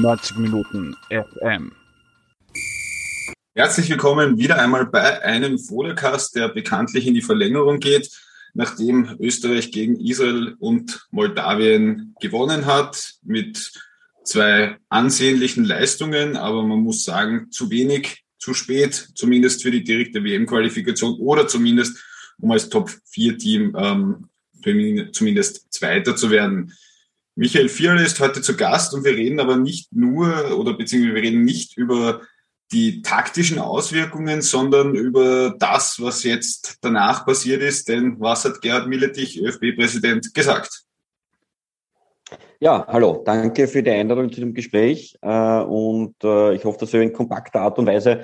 90 0.00 0.36
Minuten 0.36 0.94
FM. 1.10 1.72
Herzlich 3.54 3.88
willkommen 3.88 4.38
wieder 4.38 4.58
einmal 4.60 4.86
bei 4.86 5.22
einem 5.22 5.58
Folecast, 5.58 6.36
der 6.36 6.48
bekanntlich 6.48 7.06
in 7.06 7.14
die 7.14 7.22
Verlängerung 7.22 7.80
geht, 7.80 8.10
nachdem 8.54 9.16
Österreich 9.18 9.72
gegen 9.72 9.98
Israel 9.98 10.54
und 10.58 11.06
Moldawien 11.10 12.14
gewonnen 12.20 12.66
hat 12.66 13.14
mit 13.22 13.72
zwei 14.24 14.76
ansehnlichen 14.88 15.64
Leistungen, 15.64 16.36
aber 16.36 16.62
man 16.62 16.80
muss 16.80 17.04
sagen, 17.04 17.50
zu 17.50 17.70
wenig, 17.70 18.24
zu 18.38 18.52
spät, 18.52 19.08
zumindest 19.14 19.62
für 19.62 19.70
die 19.70 19.84
direkte 19.84 20.22
WM-Qualifikation 20.22 21.18
oder 21.18 21.48
zumindest 21.48 21.96
um 22.38 22.50
als 22.50 22.68
Top-4-Team 22.68 23.74
ähm, 23.78 24.28
zumindest 25.12 25.72
Zweiter 25.72 26.16
zu 26.16 26.30
werden. 26.30 26.72
Michael 27.38 27.68
Vierl 27.68 28.00
ist 28.00 28.18
heute 28.18 28.40
zu 28.40 28.56
Gast 28.56 28.94
und 28.94 29.04
wir 29.04 29.12
reden 29.12 29.40
aber 29.40 29.58
nicht 29.58 29.92
nur 29.92 30.58
oder 30.58 30.72
beziehungsweise 30.72 31.16
wir 31.16 31.22
reden 31.22 31.44
nicht 31.44 31.76
über 31.76 32.22
die 32.72 33.02
taktischen 33.02 33.58
Auswirkungen, 33.58 34.40
sondern 34.40 34.94
über 34.94 35.54
das, 35.58 35.98
was 36.00 36.24
jetzt 36.24 36.78
danach 36.80 37.26
passiert 37.26 37.60
ist. 37.60 37.88
Denn 37.88 38.18
was 38.18 38.46
hat 38.46 38.62
Gerhard 38.62 38.88
Milletich, 38.88 39.38
ÖFB-Präsident, 39.38 40.32
gesagt? 40.32 40.84
Ja, 42.58 42.86
hallo, 42.88 43.22
danke 43.22 43.68
für 43.68 43.82
die 43.82 43.90
Einladung 43.90 44.32
zu 44.32 44.40
dem 44.40 44.54
Gespräch 44.54 45.18
äh, 45.20 45.60
und 45.60 46.14
äh, 46.24 46.54
ich 46.54 46.64
hoffe, 46.64 46.78
dass 46.80 46.92
wir 46.94 47.02
in 47.02 47.12
kompakter 47.12 47.60
Art 47.60 47.78
und 47.78 47.86
Weise 47.86 48.22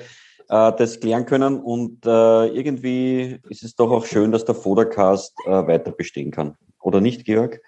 äh, 0.49 0.73
das 0.73 0.99
klären 1.01 1.27
können 1.27 1.61
und 1.61 2.07
irgendwie 2.07 3.41
ist 3.51 3.63
es 3.63 3.77
doch 3.77 3.91
auch 3.91 4.07
schön, 4.07 4.33
dass 4.33 4.47
der 4.47 4.55
Fodercast 4.55 5.37
weiter 5.45 5.93
bestehen 5.93 6.31
kann. 6.31 6.57
Oder 6.81 7.03
nicht, 7.03 7.27
Georg? 7.27 7.61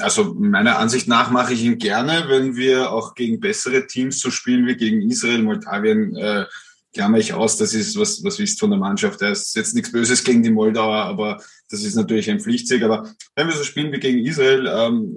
Also 0.00 0.34
meiner 0.34 0.78
Ansicht 0.78 1.08
nach 1.08 1.30
mache 1.30 1.54
ich 1.54 1.64
ihn 1.64 1.78
gerne, 1.78 2.24
wenn 2.28 2.56
wir 2.56 2.92
auch 2.92 3.14
gegen 3.14 3.40
bessere 3.40 3.86
Teams 3.86 4.20
so 4.20 4.30
spielen 4.30 4.66
wie 4.66 4.76
gegen 4.76 5.02
Israel, 5.02 5.42
Moldawien, 5.42 6.16
äh, 6.16 6.46
klammer 6.94 7.18
ich 7.18 7.32
aus, 7.32 7.56
das 7.56 7.74
ist, 7.74 7.98
was, 7.98 8.24
was 8.24 8.38
wisst 8.38 8.60
von 8.60 8.70
der 8.70 8.78
Mannschaft. 8.78 9.20
Da 9.20 9.30
ist 9.30 9.54
jetzt 9.54 9.74
nichts 9.74 9.92
Böses 9.92 10.24
gegen 10.24 10.42
die 10.42 10.50
Moldauer, 10.50 11.04
aber 11.04 11.40
das 11.70 11.84
ist 11.84 11.94
natürlich 11.94 12.30
ein 12.30 12.40
Pflichtsieg. 12.40 12.82
Aber 12.82 13.08
wenn 13.36 13.46
wir 13.46 13.54
so 13.54 13.62
spielen 13.62 13.92
wie 13.92 14.00
gegen 14.00 14.24
Israel, 14.24 14.66
ähm, 14.66 15.16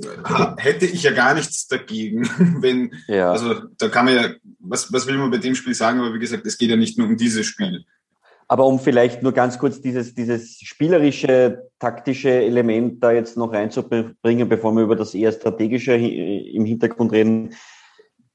hätte 0.58 0.86
ich 0.86 1.04
ja 1.04 1.12
gar 1.12 1.34
nichts 1.34 1.68
dagegen. 1.68 2.30
wenn, 2.62 2.94
ja. 3.08 3.32
also 3.32 3.62
da 3.78 3.90
kann 3.90 4.06
man 4.06 4.16
ja, 4.16 4.30
was, 4.60 4.92
was 4.92 5.08
will 5.08 5.18
man 5.18 5.32
bei 5.32 5.38
dem 5.38 5.56
Spiel 5.56 5.74
sagen? 5.74 6.00
Aber 6.00 6.14
wie 6.14 6.20
gesagt, 6.20 6.46
es 6.46 6.58
geht 6.58 6.70
ja 6.70 6.76
nicht 6.76 6.98
nur 6.98 7.08
um 7.08 7.18
dieses 7.18 7.46
Spiel. 7.46 7.86
Aber 8.52 8.66
um 8.66 8.80
vielleicht 8.80 9.24
nur 9.24 9.32
ganz 9.32 9.58
kurz 9.58 9.80
dieses, 9.80 10.14
dieses 10.14 10.60
spielerische, 10.60 11.70
taktische 11.80 12.32
Element 12.32 13.02
da 13.02 13.14
jetzt 13.14 13.38
noch 13.38 13.54
reinzubringen, 13.54 14.50
bevor 14.50 14.74
wir 14.74 14.84
über 14.84 14.98
das 14.98 15.16
eher 15.16 15.32
strategische 15.32 15.94
im 15.94 16.66
Hintergrund 16.66 17.14
reden. 17.14 17.54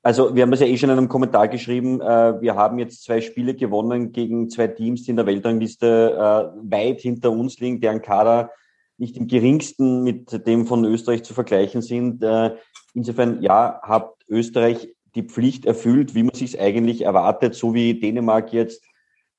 Also 0.02 0.34
wir 0.34 0.44
haben 0.44 0.54
es 0.54 0.60
ja 0.60 0.68
eh 0.68 0.78
schon 0.78 0.88
in 0.88 0.96
einem 0.96 1.10
Kommentar 1.10 1.48
geschrieben, 1.48 2.00
äh, 2.00 2.40
wir 2.40 2.54
haben 2.54 2.78
jetzt 2.78 3.04
zwei 3.04 3.20
Spiele 3.20 3.54
gewonnen 3.54 4.12
gegen 4.12 4.48
zwei 4.48 4.68
Teams, 4.68 5.02
die 5.02 5.10
in 5.10 5.16
der 5.16 5.26
Weltrangliste 5.26 6.14
äh, 6.14 6.72
weit 6.72 7.02
hinter 7.02 7.30
uns 7.30 7.60
liegen, 7.60 7.82
deren 7.82 8.00
Kader 8.00 8.52
nicht 8.96 9.18
im 9.18 9.26
geringsten 9.26 10.02
mit 10.02 10.46
dem 10.46 10.66
von 10.66 10.86
Österreich 10.86 11.24
zu 11.24 11.34
vergleichen 11.34 11.82
sind. 11.82 12.22
Äh, 12.22 12.56
insofern, 12.94 13.42
ja, 13.42 13.80
hat 13.82 14.14
Österreich 14.28 14.94
die 15.14 15.24
Pflicht 15.24 15.66
erfüllt, 15.66 16.14
wie 16.14 16.22
man 16.22 16.34
sich 16.34 16.58
eigentlich 16.58 17.02
erwartet, 17.02 17.54
so 17.54 17.74
wie 17.74 18.00
Dänemark 18.00 18.54
jetzt 18.54 18.82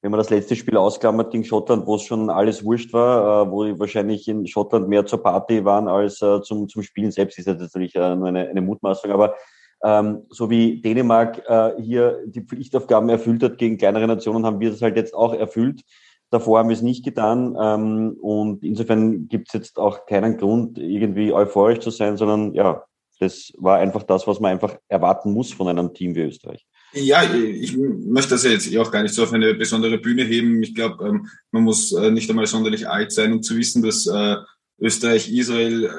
wenn 0.02 0.12
man 0.12 0.20
das 0.20 0.30
letzte 0.30 0.56
Spiel 0.56 0.78
ausklammert 0.78 1.32
gegen 1.32 1.44
Schottland, 1.44 1.86
wo 1.88 1.96
es 1.96 2.04
schon 2.04 2.30
alles 2.30 2.64
wurscht 2.64 2.94
war, 2.94 3.48
äh, 3.48 3.52
wo 3.52 3.80
wahrscheinlich 3.80 4.28
in 4.28 4.46
Schottland 4.46 4.88
mehr 4.88 5.06
zur 5.06 5.24
Party 5.24 5.66
waren 5.66 5.88
als 5.88 6.22
äh, 6.22 6.42
zum, 6.42 6.68
zum 6.68 6.84
Spielen 6.84 7.12
selbst, 7.12 7.40
ist 7.40 7.48
das 7.48 7.60
natürlich 7.60 7.96
äh, 7.96 8.16
nur 8.16 8.28
eine, 8.28 8.48
eine 8.48 8.62
Mutmaßung, 8.62 9.12
aber 9.12 9.36
ähm, 9.84 10.24
so 10.30 10.50
wie 10.50 10.82
Dänemark 10.82 11.42
äh, 11.48 11.82
hier 11.82 12.24
die 12.26 12.42
Pflichtaufgaben 12.42 13.10
erfüllt 13.10 13.44
hat 13.44 13.58
gegen 13.58 13.78
kleinere 13.78 14.08
Nationen, 14.08 14.46
haben 14.46 14.60
wir 14.60 14.72
das 14.72 14.82
halt 14.82 14.98
jetzt 14.98 15.14
auch 15.14 15.34
erfüllt. 15.34 15.84
Davor 16.30 16.60
haben 16.60 16.70
wir 16.70 16.76
es 16.76 16.82
nicht 16.82 17.06
getan 17.06 17.56
ähm, 17.60 18.18
und 18.22 18.64
insofern 18.64 19.28
gibt 19.30 19.48
es 19.48 19.54
jetzt 19.54 19.80
auch 19.80 20.06
keinen 20.06 20.38
Grund, 20.38 20.78
irgendwie 20.78 21.32
euphorisch 21.32 21.80
zu 21.80 21.90
sein, 21.90 22.18
sondern 22.18 22.54
ja, 22.54 22.84
das 23.20 23.54
war 23.58 23.78
einfach 23.78 24.04
das, 24.04 24.28
was 24.28 24.40
man 24.40 24.52
einfach 24.52 24.78
erwarten 24.90 25.32
muss 25.32 25.54
von 25.54 25.68
einem 25.68 25.94
Team 25.94 26.16
wie 26.16 26.22
Österreich. 26.22 26.68
Ja, 26.94 27.24
ich 27.34 27.76
möchte 27.78 28.32
das 28.32 28.44
ja 28.44 28.52
jetzt 28.52 28.76
auch 28.78 28.92
gar 28.92 29.04
nicht 29.04 29.14
so 29.14 29.24
auf 29.24 29.34
eine 29.34 29.54
besondere 29.54 29.98
Bühne 29.98 30.24
heben. 30.24 30.64
Ich 30.64 30.74
glaube, 30.74 31.06
ähm, 31.06 31.28
man 31.52 31.64
muss 31.64 31.92
äh, 31.92 32.12
nicht 32.12 32.30
einmal 32.30 32.48
sonderlich 32.48 32.88
alt 32.88 33.12
sein, 33.12 33.34
um 33.34 33.44
zu 33.44 33.58
wissen, 33.58 33.84
dass 33.84 34.08
äh, 34.08 34.36
Österreich, 34.80 35.32
Israel 35.32 35.86
äh, 35.86 35.90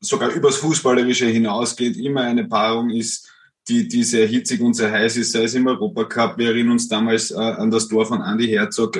sogar 0.00 0.30
übers 0.30 0.56
Fußballerische 0.56 1.26
hinausgeht, 1.26 1.96
immer 1.96 2.22
eine 2.22 2.46
Paarung 2.46 2.90
ist, 2.90 3.30
die, 3.68 3.88
die 3.88 4.02
sehr 4.02 4.26
hitzig 4.26 4.60
und 4.60 4.74
sehr 4.74 4.92
heiß 4.92 5.16
ist, 5.16 5.32
sei 5.32 5.44
es 5.44 5.54
im 5.54 5.66
Europacup. 5.66 6.36
Wir 6.36 6.48
erinnern 6.48 6.72
uns 6.72 6.88
damals 6.88 7.32
an 7.32 7.70
das 7.70 7.88
Tor 7.88 8.04
von 8.04 8.20
Andy 8.20 8.48
Herzog, 8.48 8.98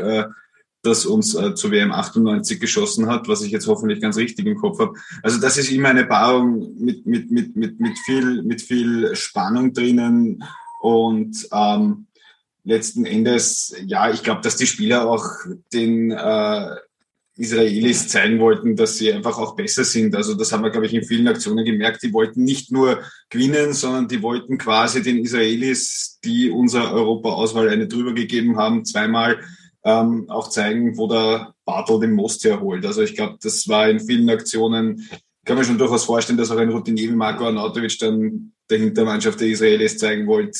das 0.84 1.06
uns 1.06 1.34
äh, 1.34 1.54
zur 1.54 1.70
WM 1.70 1.92
98 1.92 2.60
geschossen 2.60 3.06
hat, 3.06 3.26
was 3.26 3.42
ich 3.42 3.50
jetzt 3.50 3.66
hoffentlich 3.66 4.00
ganz 4.00 4.16
richtig 4.16 4.46
im 4.46 4.56
Kopf 4.56 4.78
habe. 4.78 4.94
Also 5.22 5.40
das 5.40 5.56
ist 5.56 5.70
immer 5.70 5.88
eine 5.88 6.06
Paarung 6.06 6.74
mit, 6.78 7.04
mit, 7.06 7.30
mit, 7.30 7.56
mit, 7.56 7.80
mit, 7.80 7.98
viel, 7.98 8.42
mit 8.42 8.62
viel 8.62 9.14
Spannung 9.16 9.72
drinnen, 9.72 10.44
und 10.84 11.48
ähm, 11.50 12.08
letzten 12.62 13.06
Endes, 13.06 13.74
ja, 13.86 14.10
ich 14.10 14.22
glaube, 14.22 14.42
dass 14.42 14.56
die 14.56 14.66
Spieler 14.66 15.08
auch 15.08 15.24
den 15.72 16.10
äh, 16.10 16.76
Israelis 17.38 18.08
zeigen 18.08 18.38
wollten, 18.38 18.76
dass 18.76 18.98
sie 18.98 19.10
einfach 19.10 19.38
auch 19.38 19.56
besser 19.56 19.82
sind. 19.82 20.14
Also 20.14 20.34
das 20.34 20.52
haben 20.52 20.62
wir, 20.62 20.68
glaube 20.68 20.84
ich, 20.84 20.92
in 20.92 21.02
vielen 21.02 21.26
Aktionen 21.26 21.64
gemerkt. 21.64 22.02
Die 22.02 22.12
wollten 22.12 22.44
nicht 22.44 22.70
nur 22.70 23.00
gewinnen, 23.30 23.72
sondern 23.72 24.08
die 24.08 24.20
wollten 24.20 24.58
quasi 24.58 25.02
den 25.02 25.20
Israelis, 25.20 26.20
die 26.22 26.50
unserer 26.50 26.92
Europa-Auswahl 26.92 27.70
eine 27.70 27.88
drüber 27.88 28.12
gegeben 28.12 28.58
haben, 28.58 28.84
zweimal 28.84 29.40
ähm, 29.84 30.28
auch 30.28 30.50
zeigen, 30.50 30.98
wo 30.98 31.08
der 31.08 31.54
Bartel 31.64 31.98
den 31.98 32.12
Most 32.12 32.44
herholt. 32.44 32.84
Also 32.84 33.00
ich 33.00 33.14
glaube, 33.14 33.38
das 33.42 33.66
war 33.68 33.88
in 33.88 34.00
vielen 34.00 34.28
Aktionen, 34.28 35.08
kann 35.46 35.56
mir 35.56 35.64
schon 35.64 35.78
durchaus 35.78 36.04
vorstellen, 36.04 36.36
dass 36.36 36.50
auch 36.50 36.58
ein 36.58 36.68
Routinier 36.68 37.08
wie 37.08 37.16
Marco 37.16 37.46
Arnautovic 37.46 37.98
dann 38.00 38.53
der 38.70 38.78
Hintermannschaft 38.78 39.40
der 39.40 39.48
Israelis 39.48 39.98
zeigen 39.98 40.26
wollt, 40.26 40.56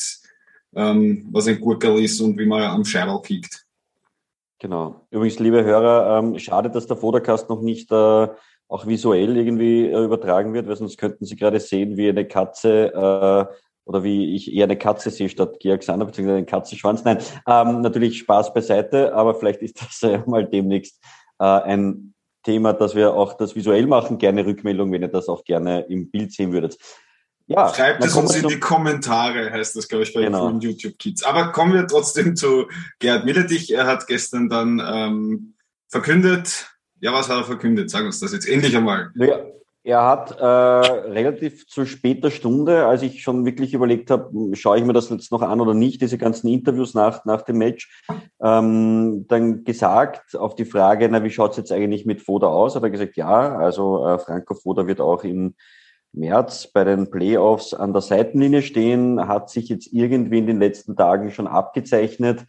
ähm, 0.75 1.27
was 1.31 1.47
ein 1.47 1.59
Gurkel 1.59 2.03
ist 2.03 2.19
und 2.21 2.37
wie 2.37 2.45
man 2.45 2.63
am 2.63 2.85
Scheitel 2.85 3.19
kickt. 3.21 3.65
Genau. 4.59 5.07
Übrigens, 5.11 5.39
liebe 5.39 5.63
Hörer, 5.63 6.19
ähm, 6.19 6.39
schade, 6.39 6.69
dass 6.69 6.87
der 6.87 6.97
Fodercast 6.97 7.49
noch 7.49 7.61
nicht 7.61 7.91
äh, 7.91 8.27
auch 8.67 8.87
visuell 8.87 9.37
irgendwie 9.37 9.85
äh, 9.85 10.03
übertragen 10.03 10.53
wird, 10.53 10.67
weil 10.67 10.75
sonst 10.75 10.97
könnten 10.97 11.25
Sie 11.25 11.35
gerade 11.35 11.59
sehen, 11.59 11.97
wie 11.97 12.09
eine 12.09 12.27
Katze 12.27 12.93
äh, 12.93 13.55
oder 13.85 14.03
wie 14.03 14.35
ich 14.35 14.51
eher 14.51 14.63
eine 14.63 14.77
Katze 14.77 15.11
sehe 15.11 15.29
statt 15.29 15.59
Georg 15.59 15.83
Sander, 15.83 16.05
beziehungsweise 16.05 16.37
einen 16.37 16.47
Katzenschwanz. 16.47 17.03
Nein, 17.03 17.19
ähm, 17.47 17.81
natürlich 17.81 18.17
Spaß 18.19 18.53
beiseite, 18.53 19.13
aber 19.13 19.35
vielleicht 19.35 19.61
ist 19.61 19.81
das 19.81 20.01
äh, 20.09 20.19
mal 20.25 20.45
demnächst 20.45 20.99
äh, 21.39 21.43
ein 21.45 22.13
Thema, 22.43 22.73
dass 22.73 22.95
wir 22.95 23.13
auch 23.13 23.33
das 23.33 23.55
visuell 23.55 23.87
machen. 23.87 24.17
Gerne 24.17 24.45
Rückmeldung, 24.45 24.91
wenn 24.91 25.01
ihr 25.01 25.07
das 25.07 25.29
auch 25.29 25.43
gerne 25.43 25.81
im 25.81 26.09
Bild 26.09 26.31
sehen 26.31 26.51
würdet. 26.51 26.77
Ja, 27.47 27.71
Schreibt 27.73 28.03
es 28.03 28.15
uns 28.15 28.35
in 28.35 28.47
die 28.47 28.59
Kommentare, 28.59 29.51
heißt 29.51 29.75
das, 29.75 29.87
glaube 29.87 30.03
ich, 30.03 30.13
bei 30.13 30.21
genau. 30.21 30.49
YouTube-Kids. 30.49 31.23
Aber 31.23 31.51
kommen 31.51 31.73
wir 31.73 31.85
trotzdem 31.85 32.35
zu 32.35 32.67
Gerhard 32.99 33.25
Milletich. 33.25 33.71
Er 33.71 33.85
hat 33.85 34.07
gestern 34.07 34.49
dann 34.49 34.81
ähm, 34.83 35.53
verkündet, 35.87 36.75
ja, 37.01 37.13
was 37.13 37.29
hat 37.29 37.37
er 37.37 37.43
verkündet? 37.43 37.91
Sag 37.91 38.03
uns 38.03 38.19
das 38.19 38.33
jetzt 38.33 38.47
endlich 38.47 38.75
einmal. 38.75 39.11
Ja, 39.15 39.45
er 39.85 40.03
hat 40.03 40.31
äh, 40.39 40.43
relativ 40.43 41.67
zu 41.67 41.85
später 41.85 42.31
Stunde, 42.31 42.87
als 42.87 43.03
ich 43.03 43.21
schon 43.21 43.45
wirklich 43.45 43.75
überlegt 43.75 44.09
habe, 44.09 44.55
schaue 44.55 44.79
ich 44.79 44.83
mir 44.83 44.93
das 44.93 45.11
jetzt 45.11 45.31
noch 45.31 45.43
an 45.43 45.61
oder 45.61 45.75
nicht, 45.75 46.01
diese 46.01 46.17
ganzen 46.17 46.47
Interviews 46.47 46.95
nach, 46.95 47.23
nach 47.25 47.43
dem 47.43 47.59
Match, 47.59 48.03
ähm, 48.41 49.27
dann 49.27 49.63
gesagt 49.63 50.35
auf 50.35 50.55
die 50.55 50.65
Frage, 50.65 51.07
na, 51.07 51.23
wie 51.23 51.29
schaut's 51.29 51.57
jetzt 51.57 51.71
eigentlich 51.71 52.07
mit 52.07 52.23
Foda 52.23 52.47
aus? 52.47 52.75
Hat 52.75 52.81
er 52.81 52.89
gesagt, 52.89 53.15
ja, 53.15 53.55
also 53.55 54.07
äh, 54.07 54.17
Franco 54.17 54.55
Foda 54.55 54.87
wird 54.87 55.01
auch 55.01 55.23
im 55.23 55.53
März 56.15 56.67
bei 56.67 56.83
den 56.83 57.09
Playoffs 57.09 57.73
an 57.73 57.93
der 57.93 58.01
Seitenlinie 58.01 58.61
stehen, 58.61 59.27
hat 59.27 59.49
sich 59.49 59.69
jetzt 59.69 59.91
irgendwie 59.91 60.39
in 60.39 60.47
den 60.47 60.59
letzten 60.59 60.95
Tagen 60.95 61.31
schon 61.31 61.47
abgezeichnet. 61.47 62.45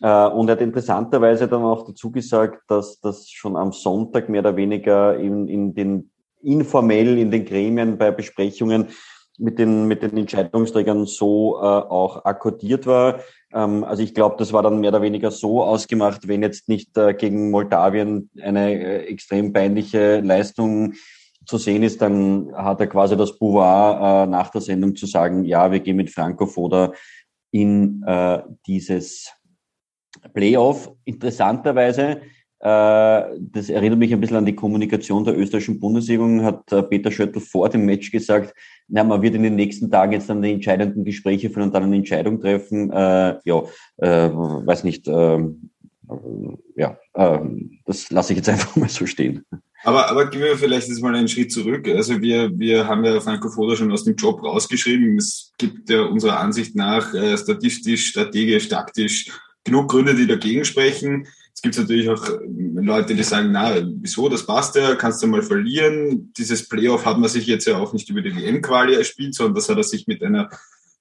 Äh, 0.00 0.26
und 0.26 0.48
er 0.48 0.52
hat 0.52 0.60
interessanterweise 0.60 1.48
dann 1.48 1.62
auch 1.62 1.84
dazu 1.86 2.10
gesagt, 2.10 2.62
dass 2.68 3.00
das 3.00 3.28
schon 3.28 3.56
am 3.56 3.72
Sonntag 3.72 4.28
mehr 4.28 4.40
oder 4.40 4.56
weniger 4.56 5.16
in, 5.16 5.48
in 5.48 5.74
den 5.74 6.10
informell 6.42 7.18
in 7.18 7.30
den 7.30 7.44
Gremien 7.44 7.98
bei 7.98 8.10
Besprechungen 8.10 8.88
mit 9.38 9.58
den, 9.58 9.86
mit 9.86 10.02
den 10.02 10.16
Entscheidungsträgern 10.16 11.06
so 11.06 11.56
äh, 11.56 11.64
auch 11.64 12.24
akkordiert 12.24 12.86
war. 12.86 13.20
Ähm, 13.52 13.84
also 13.84 14.02
ich 14.02 14.14
glaube, 14.14 14.36
das 14.38 14.52
war 14.52 14.62
dann 14.62 14.80
mehr 14.80 14.90
oder 14.90 15.02
weniger 15.02 15.30
so 15.30 15.62
ausgemacht, 15.62 16.28
wenn 16.28 16.42
jetzt 16.42 16.68
nicht 16.68 16.96
äh, 16.96 17.14
gegen 17.14 17.50
Moldawien 17.50 18.30
eine 18.40 18.72
äh, 18.72 19.04
extrem 19.06 19.52
peinliche 19.52 20.20
Leistung 20.20 20.94
zu 21.46 21.58
sehen 21.58 21.82
ist, 21.82 22.00
dann 22.00 22.52
hat 22.54 22.80
er 22.80 22.86
quasi 22.86 23.16
das 23.16 23.38
Pouvoir, 23.38 24.24
äh, 24.24 24.26
nach 24.26 24.50
der 24.50 24.60
Sendung 24.60 24.94
zu 24.94 25.06
sagen, 25.06 25.44
ja, 25.44 25.70
wir 25.70 25.80
gehen 25.80 25.96
mit 25.96 26.10
Franco 26.10 26.46
Foda 26.46 26.92
in 27.50 28.02
äh, 28.06 28.42
dieses 28.66 29.32
Playoff. 30.32 30.92
Interessanterweise 31.04 32.20
Äh, 32.62 33.38
das 33.40 33.70
erinnert 33.70 33.98
mich 33.98 34.12
ein 34.12 34.20
bisschen 34.20 34.36
an 34.36 34.44
die 34.44 34.54
Kommunikation 34.54 35.24
der 35.24 35.38
österreichischen 35.38 35.80
Bundesregierung, 35.80 36.44
hat 36.44 36.70
äh, 36.72 36.82
Peter 36.82 37.10
Schöttl 37.10 37.40
vor 37.40 37.70
dem 37.70 37.86
Match 37.86 38.10
gesagt, 38.10 38.54
na, 38.86 39.02
man 39.02 39.22
wird 39.22 39.34
in 39.34 39.42
den 39.42 39.56
nächsten 39.56 39.90
Tagen 39.90 40.12
jetzt 40.12 40.28
dann 40.28 40.42
die 40.42 40.52
entscheidenden 40.52 41.04
Gespräche 41.04 41.48
führen 41.48 41.68
und 41.68 41.74
dann 41.74 41.84
eine 41.84 41.96
Entscheidung 41.96 42.38
treffen. 42.38 42.90
Äh, 42.92 43.38
ja, 43.44 43.62
äh, 43.96 44.30
weiß 44.30 44.84
nicht, 44.84 45.08
äh, 45.08 45.38
ja, 46.76 46.98
äh, 47.14 47.38
das 47.86 48.10
lasse 48.10 48.34
ich 48.34 48.38
jetzt 48.38 48.48
einfach 48.50 48.76
mal 48.76 48.90
so 48.90 49.06
stehen. 49.06 49.46
Aber, 49.82 50.10
aber 50.10 50.26
gehen 50.26 50.42
wir 50.42 50.58
vielleicht 50.58 50.88
jetzt 50.88 51.00
mal 51.00 51.14
einen 51.14 51.28
Schritt 51.28 51.52
zurück. 51.52 51.88
Also 51.88 52.20
wir, 52.20 52.50
wir 52.58 52.86
haben 52.86 53.04
ja 53.04 53.18
Franco 53.20 53.48
Foda 53.48 53.76
schon 53.76 53.92
aus 53.92 54.04
dem 54.04 54.14
Job 54.14 54.42
rausgeschrieben. 54.42 55.16
Es 55.16 55.52
gibt 55.56 55.88
ja 55.88 56.02
unserer 56.02 56.38
Ansicht 56.38 56.76
nach 56.76 57.14
äh, 57.14 57.36
statistisch, 57.38 58.08
strategisch, 58.08 58.68
taktisch 58.68 59.30
genug 59.64 59.90
Gründe, 59.90 60.14
die 60.14 60.26
dagegen 60.26 60.64
sprechen. 60.64 61.26
Es 61.54 61.62
gibt 61.62 61.78
natürlich 61.78 62.08
auch 62.08 62.26
Leute, 62.74 63.14
die 63.14 63.22
sagen, 63.22 63.52
na, 63.52 63.76
wieso, 63.84 64.28
das 64.28 64.46
passt 64.46 64.76
ja, 64.76 64.94
kannst 64.94 65.22
du 65.22 65.26
mal 65.26 65.42
verlieren. 65.42 66.32
Dieses 66.36 66.68
Playoff 66.68 67.04
hat 67.04 67.18
man 67.18 67.28
sich 67.28 67.46
jetzt 67.46 67.66
ja 67.66 67.76
auch 67.76 67.92
nicht 67.92 68.08
über 68.08 68.22
die 68.22 68.34
WM-Quali 68.34 68.94
erspielt, 68.94 69.34
sondern 69.34 69.56
das 69.56 69.68
hat 69.68 69.76
er 69.76 69.84
sich 69.84 70.06
mit 70.06 70.22
einer, 70.22 70.48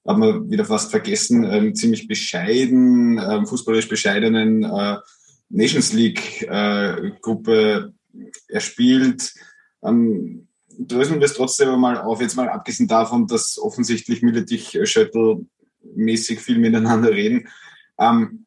hat 0.05 0.17
man 0.17 0.49
wieder 0.49 0.65
fast 0.65 0.91
vergessen, 0.91 1.45
ähm, 1.45 1.75
ziemlich 1.75 2.07
bescheiden, 2.07 3.19
ähm, 3.19 3.45
fußballerisch 3.45 3.87
bescheidenen 3.87 4.63
äh, 4.63 4.97
Nations 5.49 5.93
League-Gruppe 5.93 7.53
äh, 7.87 7.98
erspielt. 8.47 9.33
Ähm, 9.83 10.47
dröseln 10.77 11.19
wir 11.19 11.25
es 11.25 11.33
trotzdem 11.33 11.79
mal 11.79 11.97
auf, 11.97 12.21
jetzt 12.21 12.35
mal 12.35 12.49
abgesehen 12.49 12.87
davon, 12.87 13.27
dass 13.27 13.59
offensichtlich 13.59 14.21
Milletich 14.21 14.77
Schöttl 14.83 15.45
mäßig 15.81 16.39
viel 16.39 16.59
miteinander 16.59 17.11
reden. 17.11 17.47
Ähm, 17.97 18.45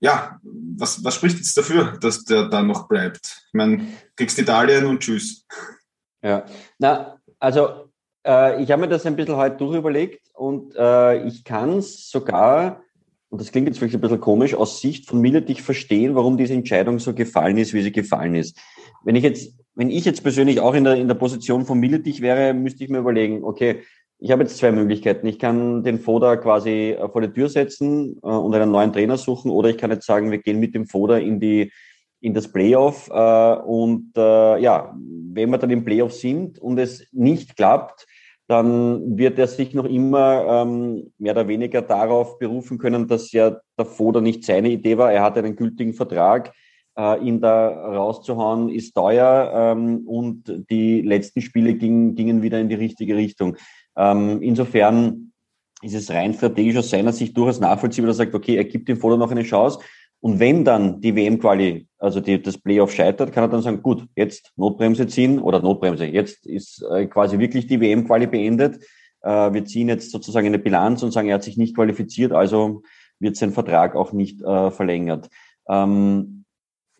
ja, 0.00 0.40
was, 0.42 1.04
was 1.04 1.14
spricht 1.14 1.36
jetzt 1.36 1.56
dafür, 1.56 1.98
dass 2.00 2.24
der 2.24 2.48
da 2.48 2.62
noch 2.62 2.88
bleibt? 2.88 3.44
Ich 3.48 3.54
meine, 3.54 3.86
kriegst 4.16 4.38
Italien 4.38 4.86
und 4.86 5.00
tschüss. 5.00 5.46
Ja, 6.22 6.46
na, 6.78 7.20
also 7.38 7.90
äh, 8.26 8.62
ich 8.62 8.70
habe 8.70 8.82
mir 8.82 8.88
das 8.88 9.06
ein 9.06 9.16
bisschen 9.16 9.36
heute 9.36 9.56
durchüberlegt 9.56 10.30
und 10.34 10.74
äh, 10.76 11.26
ich 11.26 11.44
kann 11.44 11.78
es 11.78 12.08
sogar, 12.08 12.82
und 13.30 13.40
das 13.40 13.52
klingt 13.52 13.68
jetzt 13.68 13.78
vielleicht 13.78 13.94
ein 13.94 14.00
bisschen 14.00 14.20
komisch, 14.20 14.54
aus 14.54 14.80
Sicht 14.80 15.06
von 15.06 15.20
Miletich 15.20 15.62
verstehen, 15.62 16.16
warum 16.16 16.36
diese 16.36 16.52
Entscheidung 16.52 16.98
so 16.98 17.14
gefallen 17.14 17.56
ist, 17.56 17.72
wie 17.72 17.82
sie 17.82 17.92
gefallen 17.92 18.34
ist. 18.34 18.58
Wenn 19.04 19.14
ich 19.16 19.22
jetzt, 19.22 19.54
wenn 19.74 19.88
ich 19.88 20.04
jetzt 20.04 20.22
persönlich 20.22 20.60
auch 20.60 20.74
in 20.74 20.84
der, 20.84 20.96
in 20.96 21.06
der 21.06 21.14
Position 21.14 21.64
von 21.64 21.78
Miletich 21.78 22.20
wäre, 22.20 22.52
müsste 22.52 22.84
ich 22.84 22.90
mir 22.90 22.98
überlegen, 22.98 23.44
okay, 23.44 23.82
ich 24.18 24.30
habe 24.30 24.42
jetzt 24.42 24.58
zwei 24.58 24.72
Möglichkeiten. 24.72 25.26
Ich 25.26 25.38
kann 25.38 25.82
den 25.82 25.98
Foda 25.98 26.36
quasi 26.36 26.90
äh, 26.90 27.08
vor 27.08 27.22
die 27.22 27.32
Tür 27.32 27.48
setzen 27.48 28.18
äh, 28.22 28.26
und 28.26 28.54
einen 28.54 28.70
neuen 28.70 28.92
Trainer 28.92 29.16
suchen, 29.16 29.50
oder 29.50 29.70
ich 29.70 29.78
kann 29.78 29.90
jetzt 29.90 30.06
sagen, 30.06 30.30
wir 30.30 30.38
gehen 30.38 30.60
mit 30.60 30.74
dem 30.74 30.86
Foda 30.86 31.16
in 31.16 31.40
die 31.40 31.72
in 32.22 32.34
das 32.34 32.52
Playoff 32.52 33.08
äh, 33.10 33.54
und 33.62 34.12
ja, 34.14 34.94
wenn 35.32 35.48
wir 35.48 35.56
dann 35.56 35.70
im 35.70 35.86
Playoff 35.86 36.12
sind 36.12 36.58
und 36.58 36.78
es 36.78 37.06
nicht 37.12 37.56
klappt, 37.56 38.06
dann 38.50 39.16
wird 39.16 39.38
er 39.38 39.46
sich 39.46 39.74
noch 39.74 39.84
immer 39.84 40.64
ähm, 40.64 41.12
mehr 41.18 41.34
oder 41.34 41.46
weniger 41.46 41.82
darauf 41.82 42.36
berufen 42.40 42.78
können, 42.78 43.06
dass 43.06 43.30
ja 43.30 43.60
der 43.78 43.84
Foda 43.84 44.20
nicht 44.20 44.44
seine 44.44 44.70
Idee 44.70 44.98
war. 44.98 45.12
Er 45.12 45.22
hat 45.22 45.38
einen 45.38 45.54
gültigen 45.54 45.94
Vertrag. 45.94 46.52
Äh, 46.98 47.20
ihn 47.20 47.40
da 47.40 47.68
rauszuhauen 47.68 48.68
ist 48.68 48.94
teuer 48.94 49.52
ähm, 49.54 50.02
und 50.04 50.64
die 50.68 51.00
letzten 51.00 51.42
Spiele 51.42 51.74
ging, 51.74 52.16
gingen 52.16 52.42
wieder 52.42 52.58
in 52.58 52.68
die 52.68 52.74
richtige 52.74 53.14
Richtung. 53.14 53.56
Ähm, 53.96 54.42
insofern 54.42 55.30
ist 55.82 55.94
es 55.94 56.10
rein 56.10 56.34
strategisch 56.34 56.76
aus 56.76 56.90
seiner 56.90 57.12
Sicht 57.12 57.36
durchaus 57.36 57.60
nachvollziehbar, 57.60 58.08
dass 58.08 58.18
er 58.18 58.24
sagt, 58.24 58.34
okay, 58.34 58.56
er 58.56 58.64
gibt 58.64 58.88
dem 58.88 58.96
Foto 58.96 59.16
noch 59.16 59.30
eine 59.30 59.44
Chance. 59.44 59.78
Und 60.20 60.38
wenn 60.38 60.64
dann 60.64 61.00
die 61.00 61.16
WM-Quali, 61.16 61.86
also 61.98 62.20
die, 62.20 62.40
das 62.40 62.58
Playoff 62.58 62.92
scheitert, 62.92 63.32
kann 63.32 63.44
er 63.44 63.48
dann 63.48 63.62
sagen, 63.62 63.82
gut, 63.82 64.06
jetzt 64.16 64.52
Notbremse 64.56 65.06
ziehen 65.06 65.38
oder 65.38 65.60
Notbremse. 65.60 66.04
Jetzt 66.04 66.46
ist 66.46 66.84
äh, 66.90 67.06
quasi 67.06 67.38
wirklich 67.38 67.66
die 67.66 67.80
WM-Quali 67.80 68.26
beendet. 68.26 68.84
Äh, 69.22 69.52
wir 69.52 69.64
ziehen 69.64 69.88
jetzt 69.88 70.10
sozusagen 70.10 70.46
eine 70.46 70.58
Bilanz 70.58 71.02
und 71.02 71.12
sagen, 71.12 71.28
er 71.28 71.36
hat 71.36 71.44
sich 71.44 71.56
nicht 71.56 71.74
qualifiziert, 71.74 72.32
also 72.32 72.82
wird 73.18 73.36
sein 73.36 73.52
Vertrag 73.52 73.96
auch 73.96 74.12
nicht 74.12 74.42
äh, 74.42 74.70
verlängert. 74.70 75.28
Ähm, 75.68 76.44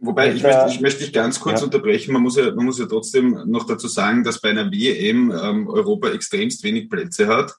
Wobei, 0.03 0.33
ich 0.33 0.43
möchte, 0.43 0.67
ich 0.71 0.81
möchte 0.81 1.01
dich 1.01 1.13
ganz 1.13 1.41
kurz 1.41 1.61
ja. 1.61 1.67
unterbrechen. 1.67 2.15
Man 2.15 2.23
muss, 2.23 2.37
ja, 2.37 2.55
man 2.55 2.65
muss 2.65 2.79
ja 2.79 2.87
trotzdem 2.87 3.39
noch 3.47 3.67
dazu 3.67 3.87
sagen, 3.87 4.25
dass 4.25 4.41
bei 4.41 4.49
einer 4.49 4.73
WM 4.73 5.31
ähm, 5.31 5.69
Europa 5.69 6.09
extremst 6.09 6.65
wenig 6.65 6.89
Plätze 6.89 7.27
hat. 7.27 7.55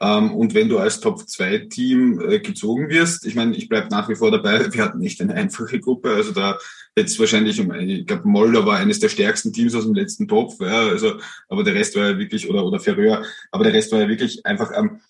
Ähm, 0.00 0.34
und 0.34 0.54
wenn 0.54 0.68
du 0.68 0.78
als 0.78 1.00
Top-2-Team 1.00 2.20
äh, 2.20 2.40
gezogen 2.40 2.88
wirst, 2.88 3.26
ich 3.26 3.34
meine, 3.34 3.56
ich 3.56 3.68
bleibe 3.68 3.88
nach 3.88 4.08
wie 4.08 4.16
vor 4.16 4.30
dabei, 4.30 4.72
wir 4.72 4.82
hatten 4.82 4.98
nicht 4.98 5.20
eine 5.20 5.34
einfache 5.34 5.80
Gruppe. 5.80 6.14
Also 6.14 6.32
da 6.32 6.58
jetzt 6.96 7.18
wahrscheinlich, 7.18 7.58
ich 7.58 8.06
glaube, 8.06 8.28
Moldau 8.28 8.66
war 8.66 8.78
eines 8.78 9.00
der 9.00 9.08
stärksten 9.08 9.52
Teams 9.52 9.74
aus 9.74 9.84
dem 9.84 9.94
letzten 9.94 10.28
Topf. 10.28 10.60
Ja, 10.60 10.88
also, 10.88 11.14
aber 11.48 11.64
der 11.64 11.74
Rest 11.74 11.96
war 11.96 12.10
ja 12.10 12.18
wirklich, 12.18 12.48
oder, 12.48 12.64
oder 12.64 12.80
Ferreur, 12.80 13.24
aber 13.50 13.64
der 13.64 13.72
Rest 13.72 13.92
war 13.92 14.00
ja 14.00 14.08
wirklich 14.08 14.44
einfach, 14.46 14.70
ähm, 14.76 15.00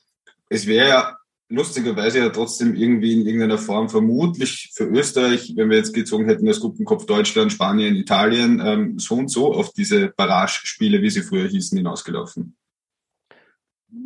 es 0.48 0.66
wäre 0.66 0.88
ja 0.88 1.18
lustigerweise 1.48 2.18
ja 2.18 2.30
trotzdem 2.30 2.74
irgendwie 2.74 3.12
in 3.12 3.26
irgendeiner 3.26 3.58
Form 3.58 3.88
vermutlich 3.88 4.70
für 4.74 4.84
Österreich, 4.84 5.52
wenn 5.56 5.70
wir 5.70 5.76
jetzt 5.76 5.92
gezogen 5.92 6.26
hätten 6.26 6.48
als 6.48 6.60
Gruppenkopf 6.60 7.06
Deutschland, 7.06 7.52
Spanien, 7.52 7.96
Italien, 7.96 8.62
ähm, 8.64 8.98
so 8.98 9.16
und 9.16 9.28
so 9.28 9.52
auf 9.52 9.72
diese 9.72 10.08
Barrage-Spiele, 10.08 11.02
wie 11.02 11.10
sie 11.10 11.22
früher 11.22 11.48
hießen, 11.48 11.76
hinausgelaufen. 11.76 12.56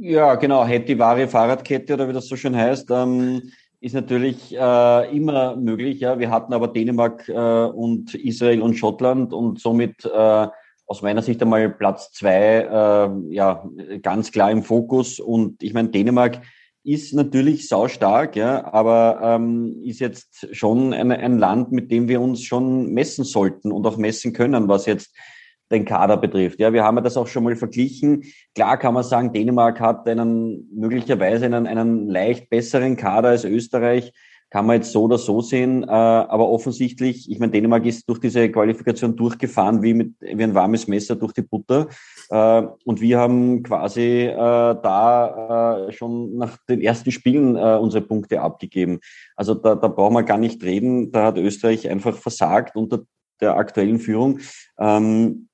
Ja, 0.01 0.35
genau. 0.35 0.65
Hätte 0.65 0.87
die 0.87 0.99
wahre 0.99 1.29
Fahrradkette 1.29 1.95
oder 1.95 2.09
wie 2.09 2.13
das 2.13 2.29
so 2.29 2.37
schön 2.37 2.57
heißt, 2.57 2.91
ähm, 2.91 3.51
ist 3.81 3.95
natürlich 3.95 4.55
äh, 4.55 5.17
immer 5.17 5.57
möglich. 5.57 6.01
Ja, 6.01 6.19
wir 6.19 6.31
hatten 6.31 6.53
aber 6.53 6.69
Dänemark 6.69 7.29
äh, 7.29 7.33
und 7.33 8.15
Israel 8.15 8.61
und 8.61 8.75
Schottland 8.75 9.33
und 9.33 9.61
somit 9.61 10.05
äh, 10.05 10.47
aus 10.87 11.03
meiner 11.03 11.23
Sicht 11.23 11.41
einmal 11.43 11.69
Platz 11.71 12.13
zwei 12.13 12.67
äh, 12.71 13.35
ja 13.35 13.65
ganz 14.03 14.33
klar 14.33 14.51
im 14.51 14.63
Fokus. 14.63 15.21
Und 15.21 15.63
ich 15.63 15.75
meine, 15.75 15.91
Dänemark 15.91 16.41
ist 16.85 17.13
natürlich 17.15 17.69
saustark, 17.69 18.37
ja, 18.37 18.73
aber 18.73 19.21
ähm, 19.23 19.81
ist 19.85 20.01
jetzt 20.01 20.49
schon 20.53 20.93
ein, 20.93 21.13
ein 21.13 21.39
Land, 21.39 21.73
mit 21.73 21.91
dem 21.91 22.09
wir 22.09 22.21
uns 22.21 22.43
schon 22.43 22.93
messen 22.93 23.25
sollten 23.25 23.73
und 23.73 23.87
auch 23.87 23.97
messen 23.97 24.33
können, 24.33 24.69
was 24.69 24.87
jetzt 24.87 25.15
den 25.71 25.85
Kader 25.85 26.17
betrifft. 26.17 26.61
Ja, 26.61 26.73
wir 26.73 26.85
haben 26.85 26.97
ja 26.97 27.03
das 27.03 27.17
auch 27.17 27.27
schon 27.27 27.45
mal 27.45 27.57
verglichen. 27.57 28.25
Klar 28.55 28.79
kann 28.79 28.95
man 28.95 29.05
sagen, 29.05 29.33
Dänemark 29.33 29.81
hat 29.81 30.09
einen 30.09 30.69
möglicherweise 30.73 31.47
einen, 31.47 31.67
einen 31.67 32.09
leicht 32.09 32.51
besseren 32.51 32.97
Kader 32.97 33.29
als 33.29 33.45
Österreich 33.45 34.13
kann 34.51 34.67
man 34.67 34.77
jetzt 34.77 34.93
so 34.93 35.05
oder 35.05 35.19
so 35.19 35.41
sehen. 35.41 35.83
Äh, 35.83 35.87
aber 35.87 36.49
offensichtlich, 36.49 37.31
ich 37.31 37.39
meine, 37.39 37.53
Dänemark 37.53 37.85
ist 37.85 38.09
durch 38.09 38.19
diese 38.19 38.51
Qualifikation 38.51 39.17
durchgefahren 39.17 39.83
wie 39.83 39.95
mit 39.95 40.15
wie 40.21 40.43
ein 40.43 40.55
warmes 40.55 40.89
Messer 40.89 41.17
durch 41.17 41.33
die 41.33 41.43
Butter. 41.43 41.89
Äh, 42.31 42.63
und 42.85 43.01
wir 43.01 43.19
haben 43.19 43.63
quasi 43.63 44.25
äh, 44.25 44.35
da 44.37 45.89
schon 45.91 46.37
nach 46.37 46.57
den 46.69 46.81
ersten 46.81 47.11
Spielen 47.11 47.57
unsere 47.57 48.03
Punkte 48.03 48.41
abgegeben. 48.41 49.01
Also 49.37 49.55
da, 49.55 49.75
da 49.75 49.89
brauchen 49.89 50.15
wir 50.15 50.23
gar 50.23 50.39
nicht 50.39 50.63
reden. 50.63 51.13
Da 51.13 51.27
hat 51.27 51.39
Österreich 51.39 51.89
einfach 51.89 52.17
versagt 52.17 52.77
unter 52.77 53.01
der 53.41 53.57
aktuellen 53.57 53.99
Führung. 53.99 54.41
Ähm, 54.79 55.48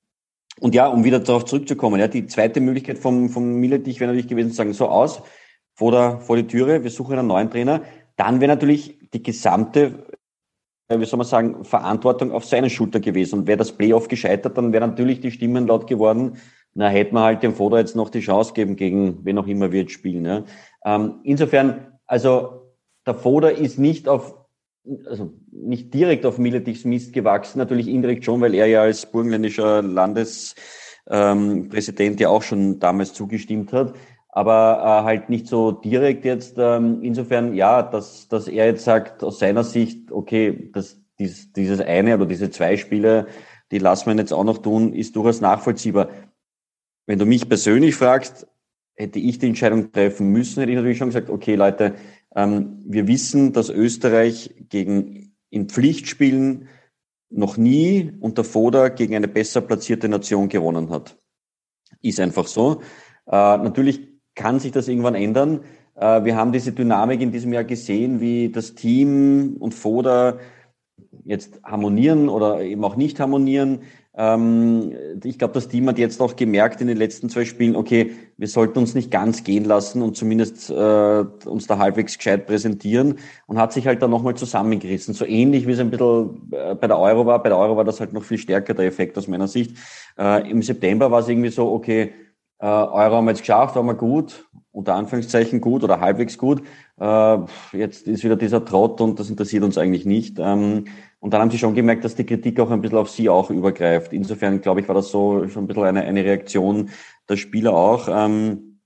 und 0.61 0.75
ja, 0.75 0.87
um 0.87 1.05
wieder 1.05 1.21
darauf 1.21 1.45
zurückzukommen, 1.45 1.99
ja, 2.01 2.09
die 2.09 2.27
zweite 2.27 2.61
Möglichkeit 2.61 2.99
vom, 2.99 3.29
vom 3.29 3.55
Miletich 3.55 4.01
wäre 4.01 4.09
natürlich 4.11 4.29
gewesen 4.29 4.51
zu 4.51 4.57
sagen, 4.57 4.73
so 4.73 4.89
aus, 4.89 5.23
vor, 5.75 5.91
der, 5.91 6.21
vor 6.21 6.37
die 6.37 6.47
Türe, 6.47 6.85
wir 6.85 6.91
suchen 6.91 7.19
einen 7.19 7.29
neuen 7.29 7.51
Trainer. 7.51 7.83
Dann 8.17 8.41
wäre 8.41 8.55
natürlich 8.55 8.99
die 9.13 9.23
gesamte, 9.23 10.07
äh, 10.89 10.99
wie 10.99 11.05
soll 11.05 11.19
man 11.19 11.27
sagen, 11.27 11.65
Verantwortung 11.65 12.31
auf 12.31 12.45
seiner 12.45 12.71
Schulter 12.71 13.01
gewesen. 13.01 13.41
Und 13.41 13.47
wäre 13.49 13.59
das 13.59 13.73
Playoff 13.73 14.07
gescheitert, 14.07 14.57
dann 14.57 14.73
wären 14.73 14.91
natürlich 14.91 15.21
die 15.21 15.33
Stimmen 15.33 15.67
laut 15.67 15.87
geworden, 15.87 16.39
na, 16.75 16.89
hätte 16.89 17.15
man 17.15 17.25
halt 17.25 17.43
dem 17.43 17.55
Foda 17.55 17.79
jetzt 17.79 17.95
noch 17.95 18.11
die 18.11 18.21
Chance 18.21 18.53
geben 18.53 18.75
gegen 18.75 19.25
wen 19.25 19.39
auch 19.39 19.47
immer 19.47 19.71
wir 19.71 19.83
jetzt 19.83 19.93
spielen. 19.93 20.25
Ja. 20.25 20.45
Ähm, 20.85 21.21
insofern, 21.23 21.99
also 22.07 22.73
der 23.07 23.15
Foda 23.15 23.49
ist 23.49 23.79
nicht 23.79 24.09
auf, 24.09 24.35
also 25.07 25.33
nicht 25.51 25.93
direkt 25.95 26.27
auf 26.27 26.39
Miletichs 26.39 26.85
Mist 26.85 27.13
gewachsen, 27.13 27.59
natürlich 27.59 27.89
indirekt 27.89 28.25
schon, 28.25 28.41
weil 28.41 28.55
er 28.55 28.67
ja 28.67 28.83
als 28.83 29.11
burgenländischer 29.11 29.83
Landespräsident 29.83 32.01
ähm, 32.01 32.17
ja 32.19 32.29
auch 32.29 32.43
schon 32.43 32.79
damals 32.81 33.15
zugestimmt 33.15 33.73
hat 33.73 33.95
aber 34.37 34.83
äh, 34.83 35.05
halt 35.05 35.29
nicht 35.29 35.47
so 35.47 35.71
direkt 35.71 36.25
jetzt. 36.25 36.57
Ähm, 36.59 36.99
insofern, 37.03 37.55
ja, 37.55 37.83
dass, 37.83 38.27
dass 38.27 38.49
er 38.49 38.67
jetzt 38.67 38.83
sagt, 38.83 39.23
aus 39.23 39.39
seiner 39.39 39.63
Sicht, 39.63 40.11
okay, 40.11 40.71
das, 40.73 41.01
dies, 41.21 41.53
dieses 41.53 41.81
eine 41.81 42.17
oder 42.17 42.27
diese 42.27 42.51
zwei 42.51 42.77
Spiele, 42.77 43.29
die 43.71 43.79
lassen 43.79 44.11
wir 44.11 44.17
jetzt 44.17 44.33
auch 44.33 44.43
noch 44.43 44.59
tun, 44.59 44.93
ist 44.93 45.15
durchaus 45.15 45.41
nachvollziehbar. 45.41 46.09
Wenn 47.07 47.21
du 47.21 47.27
mich 47.27 47.49
persönlich 47.49 47.95
fragst, 47.95 48.49
hätte 48.97 49.21
ich 49.21 49.39
die 49.39 49.47
Entscheidung 49.47 49.93
treffen 49.93 50.31
müssen, 50.31 50.59
hätte 50.59 50.73
ich 50.73 50.77
natürlich 50.77 50.99
schon 50.99 51.11
gesagt, 51.11 51.31
okay, 51.31 51.55
Leute, 51.55 51.95
wir 52.35 53.07
wissen, 53.07 53.53
dass 53.53 53.71
Österreich 53.71 54.55
gegen 54.69 55.35
in 55.51 55.69
Pflichtspielen 55.69 56.69
noch 57.31 57.57
nie 57.57 58.13
unter 58.21 58.45
Foda 58.45 58.89
gegen 58.89 59.15
eine 59.15 59.29
besser 59.29 59.61
platzierte 59.61 60.09
Nation 60.09 60.49
gewonnen 60.49 60.91
hat. 60.91 61.17
Ist 62.03 62.21
einfach 62.21 62.47
so. 62.47 62.81
Äh, 63.27 63.31
natürlich 63.31 64.09
kann 64.35 64.59
sich 64.61 64.73
das 64.73 64.89
irgendwann 64.89 65.15
ändern. 65.15 65.61
Äh, 65.95 66.25
wir 66.25 66.37
haben 66.37 66.53
diese 66.53 66.73
Dynamik 66.73 67.21
in 67.21 67.33
diesem 67.33 67.53
Jahr 67.53 67.65
gesehen, 67.65 68.21
wie 68.21 68.51
das 68.51 68.75
Team 68.75 69.57
und 69.59 69.75
Foda 69.75 70.39
jetzt 71.25 71.61
harmonieren 71.63 72.29
oder 72.29 72.61
eben 72.61 72.85
auch 72.85 72.97
nicht 72.97 73.21
harmonieren. 73.21 73.83
Ähm, 74.17 74.95
ich 75.25 75.39
glaube, 75.39 75.55
das 75.55 75.69
Team 75.69 75.89
hat 75.89 75.99
jetzt 75.99 76.21
auch 76.21 76.37
gemerkt 76.37 76.81
in 76.81 76.87
den 76.87 76.97
letzten 76.97 77.29
zwei 77.29 77.45
Spielen, 77.45 77.75
okay, 77.75 78.13
wir 78.37 78.47
sollten 78.47 78.79
uns 78.79 78.95
nicht 78.95 79.11
ganz 79.11 79.43
gehen 79.43 79.65
lassen 79.65 80.03
und 80.03 80.17
zumindest 80.17 80.71
äh, 80.71 81.25
uns 81.47 81.67
da 81.67 81.79
halbwegs 81.79 82.17
gescheit 82.17 82.47
präsentieren 82.47 83.19
und 83.47 83.59
hat 83.59 83.73
sich 83.73 83.87
halt 83.87 84.03
dann 84.03 84.11
nochmal 84.11 84.37
zusammengerissen. 84.37 85.15
So 85.15 85.25
ähnlich 85.25 85.67
wie 85.67 85.73
es 85.73 85.81
ein 85.81 85.91
bisschen 85.91 86.49
äh, 86.53 86.75
bei 86.77 86.87
der 86.87 86.99
Euro 86.99 87.27
war. 87.27 87.43
Bei 87.43 87.49
der 87.49 87.59
Euro 87.59 87.77
war 87.77 87.85
das 87.85 87.99
halt 87.99 88.13
noch 88.13 88.23
viel 88.23 88.39
stärker, 88.39 88.75
der 88.75 88.87
Effekt 88.87 89.19
aus 89.19 89.27
meiner 89.27 89.49
Sicht. 89.49 89.77
Äh, 90.17 90.49
Im 90.49 90.63
September 90.63 91.11
war 91.11 91.21
es 91.21 91.29
irgendwie 91.29 91.51
so, 91.51 91.73
okay, 91.73 92.13
äh, 92.61 92.67
Euro 92.67 93.17
haben 93.17 93.25
wir 93.25 93.33
jetzt 93.33 93.41
geschafft, 93.41 93.75
waren 93.75 93.87
wir 93.87 93.95
gut, 93.95 94.47
unter 94.75 94.97
Anführungszeichen 94.97 95.61
gut 95.61 95.85
oder 95.85 96.01
halbwegs 96.01 96.37
gut. 96.37 96.63
Äh, 97.01 97.39
jetzt 97.73 98.09
ist 98.09 98.25
wieder 98.25 98.37
dieser 98.37 98.65
Trott 98.65 99.01
und 99.01 99.21
das 99.21 99.31
interessiert 99.31 99.63
uns 99.63 99.79
eigentlich 99.79 100.05
nicht. 100.05 100.39
Ähm, 100.41 100.87
und 101.21 101.33
dann 101.33 101.41
haben 101.41 101.51
sie 101.51 101.59
schon 101.59 101.75
gemerkt, 101.75 102.05
dass 102.05 102.17
die 102.17 102.27
Kritik 102.27 102.59
auch 102.59 102.71
ein 102.71 102.83
bisschen 102.83 102.99
auf 102.99 103.09
sie 103.09 103.29
auch 103.29 103.51
übergreift. 103.51 104.13
Insofern, 104.13 104.61
glaube 104.61 104.81
ich, 104.81 104.89
war 104.89 104.95
das 104.95 105.11
so 105.11 105.49
schon 105.49 105.65
ein 105.65 105.67
bisschen 105.69 105.85
eine, 105.85 106.03
eine 106.03 106.25
Reaktion 106.25 106.91
der 107.29 107.37
Spieler 107.37 107.73
auch. 107.73 108.09
Ähm, 108.11 108.81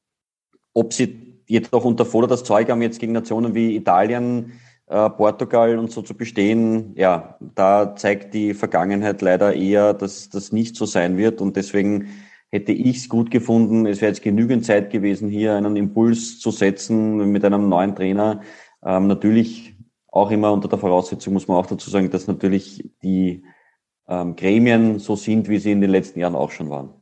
ob 0.75 0.93
sie 0.93 1.43
jetzt 1.47 1.73
auch 1.73 1.87
unter 1.87 2.05
Vorder 2.05 2.29
das 2.29 2.45
Zeug 2.45 2.69
haben, 2.69 2.83
jetzt 2.83 3.01
gegen 3.01 3.13
Nationen 3.13 3.55
wie 3.55 3.75
Italien, 3.75 4.53
äh, 4.89 5.09
Portugal 5.09 5.79
und 5.79 5.91
so 5.91 6.03
zu 6.03 6.15
bestehen, 6.15 6.93
ja, 6.97 7.39
da 7.41 7.97
zeigt 7.97 8.35
die 8.35 8.53
Vergangenheit 8.53 9.23
leider 9.23 9.55
eher, 9.55 9.95
dass 9.95 10.29
das 10.29 10.53
nicht 10.53 10.77
so 10.77 10.85
sein 10.85 11.17
wird. 11.17 11.41
Und 11.41 11.57
deswegen 11.57 12.09
hätte 12.51 12.73
ich 12.73 12.97
es 12.97 13.09
gut 13.09 13.31
gefunden. 13.31 13.87
Es 13.87 14.01
wäre 14.01 14.11
jetzt 14.11 14.23
genügend 14.23 14.65
Zeit 14.65 14.91
gewesen, 14.91 15.29
hier 15.29 15.55
einen 15.55 15.77
Impuls 15.77 16.41
zu 16.41 16.51
setzen 16.51 17.31
mit 17.31 17.45
einem 17.45 17.69
neuen 17.69 17.95
Trainer. 17.95 18.43
Ähm, 18.85 19.07
natürlich 19.07 19.75
auch 20.09 20.31
immer 20.31 20.53
unter 20.53 20.69
der 20.69 20.79
Voraussetzung 20.79 21.35
muss 21.35 21.49
man 21.49 21.59
auch 21.59 21.67
dazu 21.67 21.91
sagen, 21.91 22.11
dass 22.11 22.27
natürlich 22.27 22.91
die 23.03 23.45
ähm, 24.09 24.37
Gremien 24.37 24.99
so 24.99 25.17
sind, 25.17 25.49
wie 25.49 25.59
sie 25.59 25.73
in 25.73 25.81
den 25.81 25.91
letzten 25.91 26.21
Jahren 26.21 26.35
auch 26.35 26.51
schon 26.51 26.71
waren. 26.71 26.95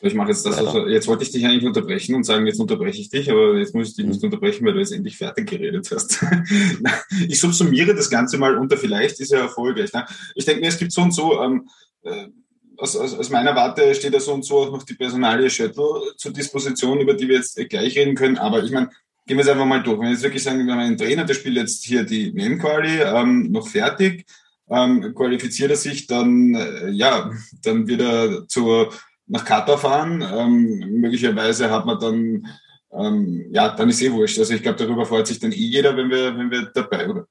Ich 0.00 0.14
mache 0.14 0.28
jetzt 0.28 0.44
das, 0.44 0.58
also 0.58 0.86
jetzt 0.86 1.08
wollte 1.08 1.22
ich 1.22 1.32
dich 1.32 1.46
eigentlich 1.46 1.64
unterbrechen 1.64 2.14
und 2.14 2.24
sagen, 2.24 2.46
jetzt 2.46 2.60
unterbreche 2.60 3.00
ich 3.00 3.08
dich, 3.08 3.30
aber 3.30 3.56
jetzt 3.56 3.74
muss 3.74 3.88
ich 3.88 3.96
dich 3.96 4.04
nicht 4.04 4.20
mhm. 4.20 4.26
unterbrechen, 4.26 4.66
weil 4.66 4.74
du 4.74 4.78
jetzt 4.80 4.92
endlich 4.92 5.16
fertig 5.16 5.48
geredet 5.48 5.90
hast. 5.90 6.22
ich 7.28 7.40
subsumiere 7.40 7.94
das 7.94 8.10
Ganze 8.10 8.36
mal 8.36 8.58
unter 8.58 8.76
vielleicht 8.76 9.18
ist 9.20 9.32
er 9.32 9.40
erfolgreich. 9.40 9.90
Ich 10.34 10.44
denke 10.44 10.60
mir, 10.60 10.68
es 10.68 10.78
gibt 10.78 10.92
so 10.92 11.00
und 11.00 11.12
so, 11.12 11.40
ähm, 11.40 11.68
äh, 12.02 12.26
aus, 12.76 12.96
aus, 12.96 13.14
aus 13.14 13.30
meiner 13.30 13.54
Warte 13.54 13.94
steht 13.94 14.14
da 14.14 14.20
so 14.20 14.34
und 14.34 14.44
so 14.44 14.58
auch 14.58 14.72
noch 14.72 14.82
die 14.82 14.94
Personalie 14.94 15.50
Shuttle 15.50 16.14
zur 16.16 16.32
Disposition, 16.32 17.00
über 17.00 17.14
die 17.14 17.28
wir 17.28 17.36
jetzt 17.36 17.56
gleich 17.68 17.96
reden 17.96 18.14
können, 18.14 18.38
aber 18.38 18.62
ich 18.62 18.70
meine, 18.70 18.90
gehen 19.26 19.36
wir 19.36 19.42
es 19.42 19.48
einfach 19.48 19.66
mal 19.66 19.82
durch. 19.82 19.98
Wenn 19.98 20.06
wir 20.06 20.12
jetzt 20.12 20.22
wirklich 20.22 20.42
sagen, 20.42 20.66
wir 20.66 20.72
haben 20.72 20.80
einen 20.80 20.98
Trainer, 20.98 21.24
der 21.24 21.34
spielt 21.34 21.56
jetzt 21.56 21.84
hier 21.84 22.04
die 22.04 22.34
WM-Quali 22.34 23.00
ähm, 23.00 23.50
noch 23.50 23.66
fertig, 23.68 24.26
ähm, 24.68 25.14
qualifiziert 25.14 25.70
er 25.70 25.76
sich, 25.76 26.06
dann, 26.06 26.54
äh, 26.54 26.90
ja, 26.90 27.30
dann 27.62 27.86
wird 27.86 28.00
er 28.00 28.48
zur, 28.48 28.92
nach 29.26 29.44
Katar 29.44 29.78
fahren. 29.78 30.22
Ähm, 30.22 31.00
möglicherweise 31.00 31.70
hat 31.70 31.86
man 31.86 31.98
dann, 31.98 32.46
ähm, 32.92 33.46
ja, 33.50 33.70
dann 33.70 33.88
ist 33.88 34.02
eh 34.02 34.12
wurscht. 34.12 34.38
Also 34.38 34.54
ich 34.54 34.62
glaube, 34.62 34.78
darüber 34.78 35.06
freut 35.06 35.26
sich 35.26 35.38
dann 35.38 35.52
eh 35.52 35.56
jeder, 35.56 35.96
wenn 35.96 36.10
wir, 36.10 36.36
wenn 36.36 36.50
wir 36.50 36.70
dabei, 36.74 37.08
oder 37.08 37.26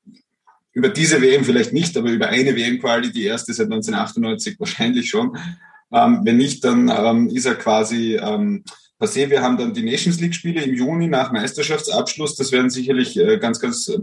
über 0.73 0.89
diese 0.89 1.21
WM 1.21 1.43
vielleicht 1.43 1.73
nicht, 1.73 1.95
aber 1.97 2.09
über 2.09 2.27
eine 2.27 2.55
WM-Quali, 2.55 3.11
die 3.11 3.25
erste 3.25 3.53
seit 3.53 3.65
1998 3.65 4.59
wahrscheinlich 4.59 5.09
schon. 5.09 5.37
Ähm, 5.91 6.21
wenn 6.23 6.37
nicht, 6.37 6.63
dann 6.63 6.89
ähm, 6.89 7.29
ist 7.29 7.45
er 7.45 7.55
quasi 7.55 8.15
ähm, 8.15 8.63
passé. 8.99 9.29
Wir 9.29 9.41
haben 9.41 9.57
dann 9.57 9.73
die 9.73 9.83
Nations 9.83 10.19
League-Spiele 10.19 10.63
im 10.63 10.73
Juni 10.73 11.07
nach 11.07 11.31
Meisterschaftsabschluss. 11.31 12.35
Das 12.35 12.51
werden 12.51 12.71
sicherlich 12.71 13.17
äh, 13.17 13.37
ganz, 13.37 13.59
ganz, 13.59 13.87
äh, 13.87 13.99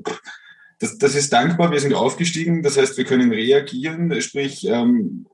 das, 0.78 0.98
das 0.98 1.16
ist 1.16 1.32
dankbar. 1.32 1.72
Wir 1.72 1.80
sind 1.80 1.94
aufgestiegen. 1.94 2.62
Das 2.62 2.76
heißt, 2.76 2.96
wir 2.96 3.04
können 3.04 3.32
reagieren. 3.32 4.20
Sprich, 4.20 4.66
ähm, 4.68 5.26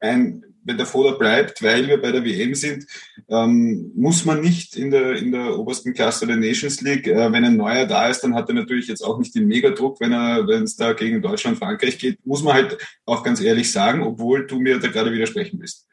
ein, 0.00 0.44
wenn 0.64 0.76
der 0.76 0.86
Foder 0.86 1.18
bleibt, 1.18 1.62
weil 1.62 1.86
wir 1.86 2.00
bei 2.00 2.10
der 2.10 2.24
WM 2.24 2.54
sind, 2.54 2.86
ähm, 3.28 3.92
muss 3.94 4.24
man 4.24 4.40
nicht 4.40 4.76
in 4.76 4.90
der, 4.90 5.16
in 5.16 5.32
der 5.32 5.58
obersten 5.58 5.94
Klasse 5.94 6.26
der 6.26 6.36
Nations 6.36 6.80
League. 6.80 7.06
Äh, 7.06 7.32
wenn 7.32 7.44
ein 7.44 7.56
neuer 7.56 7.86
da 7.86 8.08
ist, 8.08 8.22
dann 8.22 8.34
hat 8.34 8.48
er 8.48 8.54
natürlich 8.54 8.88
jetzt 8.88 9.02
auch 9.02 9.18
nicht 9.18 9.34
den 9.34 9.46
Megadruck, 9.46 10.00
wenn 10.00 10.12
er, 10.12 10.46
wenn 10.48 10.64
es 10.64 10.76
da 10.76 10.92
gegen 10.92 11.22
Deutschland, 11.22 11.58
Frankreich 11.58 11.98
geht, 11.98 12.24
muss 12.26 12.42
man 12.42 12.54
halt 12.54 12.78
auch 13.04 13.22
ganz 13.22 13.40
ehrlich 13.40 13.70
sagen, 13.70 14.02
obwohl 14.02 14.46
du 14.46 14.58
mir 14.58 14.78
da 14.78 14.88
gerade 14.88 15.12
widersprechen 15.12 15.58
willst. 15.60 15.86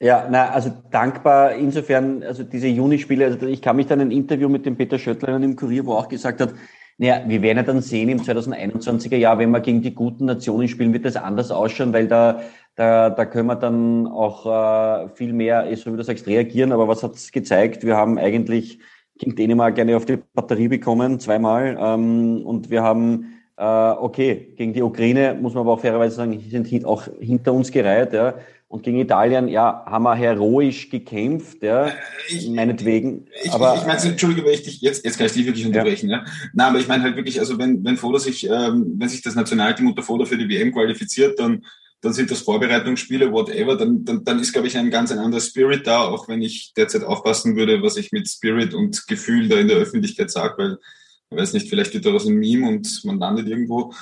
Ja, 0.00 0.28
na, 0.30 0.50
also 0.50 0.72
dankbar 0.90 1.54
insofern, 1.54 2.22
also 2.22 2.44
diese 2.44 2.68
Juni-Spiele, 2.68 3.24
also 3.24 3.46
ich 3.46 3.60
kann 3.60 3.74
mich 3.74 3.86
dann 3.86 4.00
ein 4.00 4.12
Interview 4.12 4.48
mit 4.48 4.64
dem 4.64 4.76
Peter 4.76 4.96
Schöttler 4.96 5.36
im 5.36 5.56
Kurier, 5.56 5.84
wo 5.86 5.94
er 5.94 5.98
auch 5.98 6.08
gesagt 6.08 6.40
hat, 6.40 6.54
naja, 6.98 7.22
wir 7.26 7.42
werden 7.42 7.58
ja 7.58 7.62
dann 7.62 7.80
sehen 7.80 8.08
im 8.08 8.20
2021er 8.20 9.16
Jahr, 9.16 9.38
wenn 9.38 9.50
wir 9.50 9.60
gegen 9.60 9.82
die 9.82 9.94
guten 9.94 10.26
Nationen 10.26 10.68
spielen, 10.68 10.92
wird 10.92 11.04
das 11.04 11.16
anders 11.16 11.50
ausschauen, 11.50 11.92
weil 11.92 12.08
da, 12.08 12.42
da, 12.78 13.10
da 13.10 13.26
können 13.26 13.48
wir 13.48 13.56
dann 13.56 14.06
auch 14.06 14.46
äh, 14.46 15.08
viel 15.16 15.32
mehr, 15.32 15.66
so 15.76 15.92
wie 15.92 15.96
du 15.96 16.04
sagst, 16.04 16.28
reagieren. 16.28 16.70
Aber 16.70 16.86
was 16.86 17.02
hat's 17.02 17.32
gezeigt? 17.32 17.84
Wir 17.84 17.96
haben 17.96 18.18
eigentlich 18.18 18.78
gegen 19.18 19.34
Dänemark 19.34 19.74
gerne 19.74 19.96
auf 19.96 20.04
die 20.04 20.18
Batterie 20.32 20.68
bekommen, 20.68 21.18
zweimal. 21.18 21.76
Ähm, 21.76 22.46
und 22.46 22.70
wir 22.70 22.84
haben, 22.84 23.34
äh, 23.56 23.64
okay, 23.64 24.54
gegen 24.56 24.74
die 24.74 24.82
Ukraine, 24.82 25.36
muss 25.40 25.54
man 25.54 25.62
aber 25.62 25.72
auch 25.72 25.80
fairerweise 25.80 26.14
sagen, 26.14 26.40
sind 26.48 26.84
auch 26.84 27.08
hinter 27.18 27.52
uns 27.52 27.72
gereiht. 27.72 28.12
Ja. 28.12 28.36
Und 28.68 28.84
gegen 28.84 29.00
Italien, 29.00 29.48
ja, 29.48 29.82
haben 29.84 30.04
wir 30.04 30.14
heroisch 30.14 30.88
gekämpft, 30.88 31.64
ja, 31.64 31.88
äh, 31.88 31.92
ich, 32.28 32.48
meinetwegen. 32.48 33.26
Ich, 33.42 33.50
aber, 33.50 33.74
ich, 33.74 33.80
ich 33.80 33.86
meine, 33.88 34.02
Entschuldige, 34.02 34.46
wenn 34.46 34.54
ich 34.54 34.62
dich, 34.62 34.80
jetzt, 34.82 35.04
jetzt 35.04 35.18
kann 35.18 35.26
ich 35.26 35.32
dich 35.32 35.46
wirklich 35.46 35.66
unterbrechen, 35.66 36.10
ja. 36.10 36.18
ja. 36.18 36.24
Na, 36.52 36.68
aber 36.68 36.78
ich 36.78 36.86
meine 36.86 37.02
halt 37.02 37.16
wirklich, 37.16 37.40
also 37.40 37.58
wenn, 37.58 37.82
wenn 37.82 37.96
Foda 37.96 38.20
sich, 38.20 38.48
ähm, 38.48 38.94
wenn 38.98 39.08
sich 39.08 39.22
das 39.22 39.34
Nationalteam 39.34 39.88
unter 39.88 40.02
Foda 40.02 40.26
für 40.26 40.38
die 40.38 40.48
WM 40.48 40.72
qualifiziert, 40.72 41.40
dann, 41.40 41.64
dann 42.00 42.12
sind 42.12 42.30
das 42.30 42.42
Vorbereitungsspiele, 42.42 43.32
whatever, 43.32 43.76
dann, 43.76 44.04
dann, 44.04 44.24
dann 44.24 44.38
ist, 44.38 44.52
glaube 44.52 44.68
ich, 44.68 44.76
ein 44.76 44.90
ganz 44.90 45.10
ein 45.10 45.18
anderer 45.18 45.40
Spirit 45.40 45.86
da, 45.86 46.02
auch 46.02 46.28
wenn 46.28 46.42
ich 46.42 46.72
derzeit 46.76 47.02
aufpassen 47.02 47.56
würde, 47.56 47.82
was 47.82 47.96
ich 47.96 48.12
mit 48.12 48.28
Spirit 48.28 48.72
und 48.74 49.06
Gefühl 49.08 49.48
da 49.48 49.56
in 49.56 49.68
der 49.68 49.78
Öffentlichkeit 49.78 50.30
sage, 50.30 50.54
weil 50.58 50.78
ich 51.30 51.36
weiß 51.36 51.52
nicht, 51.52 51.68
vielleicht 51.68 51.92
wird 51.92 52.06
daraus 52.06 52.26
ein 52.26 52.36
Meme 52.36 52.66
und 52.68 53.04
man 53.04 53.18
landet 53.18 53.48
irgendwo. 53.48 53.92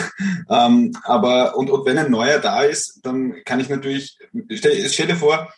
ähm, 0.50 0.92
aber, 1.04 1.56
und, 1.56 1.70
und 1.70 1.86
wenn 1.86 1.96
ein 1.96 2.10
neuer 2.10 2.40
da 2.40 2.62
ist, 2.62 3.00
dann 3.02 3.42
kann 3.44 3.60
ich 3.60 3.70
natürlich, 3.70 4.18
stell, 4.50 4.86
stell 4.90 5.06
dir 5.06 5.16
vor, 5.16 5.50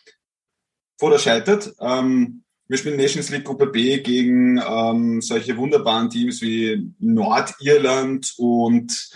vor 0.97 1.11
der 1.11 1.19
scheitert, 1.19 1.73
ähm, 1.81 2.43
wir 2.69 2.77
spielen 2.77 2.97
Nations 2.97 3.29
League 3.29 3.45
Gruppe 3.45 3.67
B 3.67 3.99
gegen 3.99 4.57
ähm, 4.57 5.21
solche 5.21 5.55
wunderbaren 5.57 6.09
Teams 6.09 6.41
wie 6.41 6.91
Nordirland 6.99 8.33
und 8.37 9.09